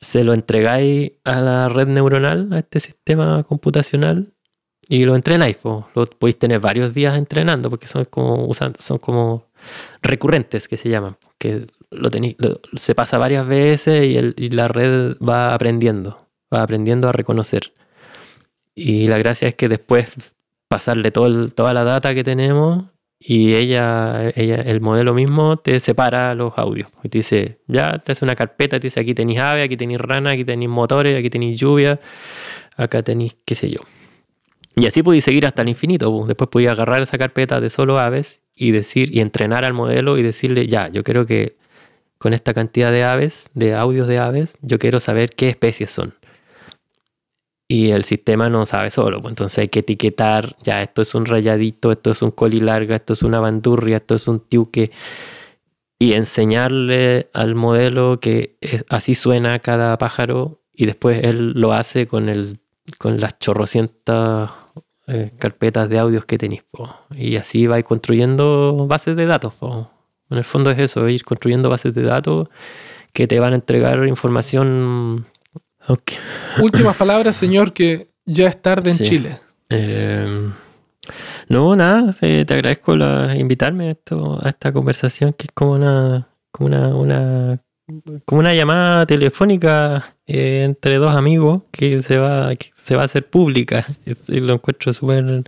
[0.00, 4.32] se lo entregáis a la red neuronal, a este sistema computacional,
[4.88, 5.58] y lo entrenáis.
[5.64, 9.46] Lo podéis tener varios días entrenando, porque son como, usan, son como
[10.02, 11.16] recurrentes que se llaman.
[11.42, 12.36] Que lo tenéis,
[12.76, 16.16] se pasa varias veces y, la red va aprendiendo,
[16.54, 17.72] va aprendiendo a reconocer.
[18.76, 20.14] Y la gracia es que después
[20.68, 22.84] pasarle todo toda la data que tenemos
[23.18, 26.88] y ella, ella, el modelo mismo te separa los audios.
[27.02, 30.00] Y te dice, ya, te hace una carpeta, te dice, aquí tenéis ave, aquí tenéis
[30.00, 31.98] rana, aquí tenéis motores, aquí tenéis lluvia,
[32.76, 33.80] acá tenéis qué sé yo.
[34.76, 36.24] Y así podéis seguir hasta el infinito.
[36.26, 40.22] Después podéis agarrar esa carpeta de solo aves y decir, y entrenar al modelo y
[40.22, 41.56] decirle, ya, yo quiero que
[42.18, 46.14] con esta cantidad de aves, de audios de aves, yo quiero saber qué especies son.
[47.68, 51.90] Y el sistema no sabe solo, entonces hay que etiquetar, ya esto es un rayadito,
[51.90, 54.90] esto es un colilarga, esto es una bandurria, esto es un tiuque,
[55.98, 58.56] y enseñarle al modelo que
[58.88, 62.60] así suena cada pájaro y después él lo hace con, el,
[62.98, 64.50] con las chorrocientas
[65.06, 66.64] eh, carpetas de audios que tenéis.
[67.14, 69.54] Y así vais construyendo bases de datos.
[69.54, 69.90] po.
[70.30, 72.48] En el fondo es eso, ir construyendo bases de datos
[73.12, 75.26] que te van a entregar información...
[75.88, 76.12] Ok.
[76.62, 79.04] Últimas palabras, señor, que ya es tarde en Sí.
[79.04, 79.38] Chile.
[79.68, 80.50] Eh,
[81.48, 86.28] no, nada, te agradezco la, invitarme a, esto, a esta conversación que es como una,
[86.50, 87.62] como una, una,
[88.24, 93.04] como una llamada telefónica eh, entre dos amigos que se va, que se va a
[93.06, 93.86] hacer pública.
[94.06, 95.44] Es- lo encuentro súper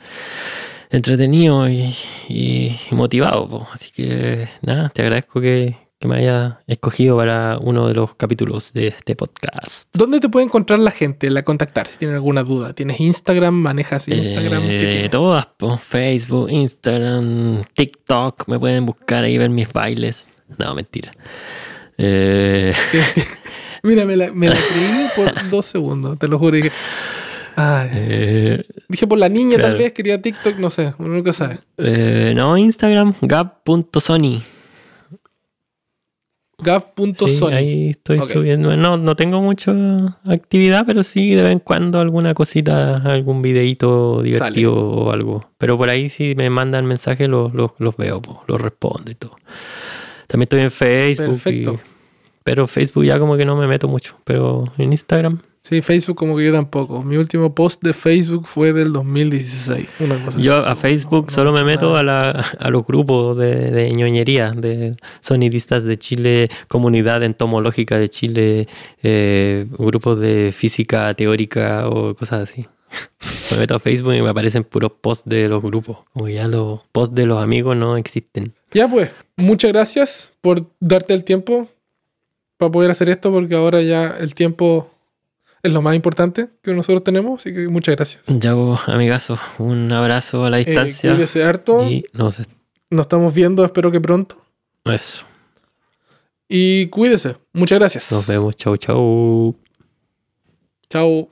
[0.90, 1.94] entretenido y,
[2.28, 3.46] y motivado.
[3.46, 3.68] po.
[3.72, 8.72] Así que nada, te agradezco que, que me haya escogido para uno de los capítulos
[8.72, 9.88] de este podcast.
[9.92, 12.74] ¿Dónde te puede encontrar la gente, la contactar si tienen alguna duda?
[12.74, 13.54] ¿Tienes Instagram?
[13.54, 14.62] ¿Manejas Instagram?
[14.62, 20.28] ¿Qué Eh, todas, po, Facebook, Instagram, TikTok, me pueden buscar ahí ver mis bailes.
[20.58, 21.12] No, mentira.
[21.98, 22.72] Eh,
[23.82, 26.56] Mira, me la, me la creí por dos segundos, te lo juro.
[26.56, 26.72] Dije,
[27.56, 27.88] ay.
[27.92, 31.58] eh, Dije por la niña tal vez, quería TikTok, no sé, uno nunca sabe.
[31.78, 34.42] eh, no, Instagram, gap.sony.
[36.56, 37.28] Gav.sony.
[37.28, 38.74] Sí, ahí estoy subiendo.
[38.76, 39.72] No, no tengo mucha
[40.24, 45.50] actividad, pero sí de vez en cuando alguna cosita, algún videito divertido o algo.
[45.58, 49.36] Pero por ahí si me mandan mensajes los, los, los veo, los respondo y todo.
[50.34, 51.40] También estoy en Facebook.
[51.42, 51.74] Perfecto.
[51.84, 51.94] y-
[52.42, 54.16] pero Facebook ya como que no me meto mucho.
[54.24, 55.38] Pero en Instagram.
[55.62, 57.02] Sí, Facebook como que yo tampoco.
[57.02, 59.88] Mi último post de Facebook fue del 2016.
[60.00, 60.70] Una cosa Yo así.
[60.70, 62.00] a Facebook no solo me meto nada.
[62.00, 68.10] a, la, a los grupos de, de ñoñería, de sonidistas de Chile, comunidad entomológica de
[68.10, 68.68] Chile,
[69.02, 72.66] eh, grupos de física teórica o cosas así.
[73.52, 75.98] Me meto a Facebook y me aparecen puros posts de los grupos.
[76.12, 78.52] Como ya los posts de los amigos no existen.
[78.74, 81.68] Ya pues, muchas gracias por darte el tiempo
[82.56, 84.90] para poder hacer esto, porque ahora ya el tiempo
[85.62, 88.22] es lo más importante que nosotros tenemos, así que muchas gracias.
[88.26, 91.12] Ya vos, amigazo, un abrazo a la Eh, distancia.
[91.12, 92.40] cuídese harto, y nos...
[92.90, 94.36] nos estamos viendo, espero que pronto.
[94.84, 95.24] Eso.
[96.48, 98.12] Y cuídese, muchas gracias.
[98.12, 98.54] Nos vemos.
[98.56, 99.56] Chau, chau.
[100.90, 101.30] Chao.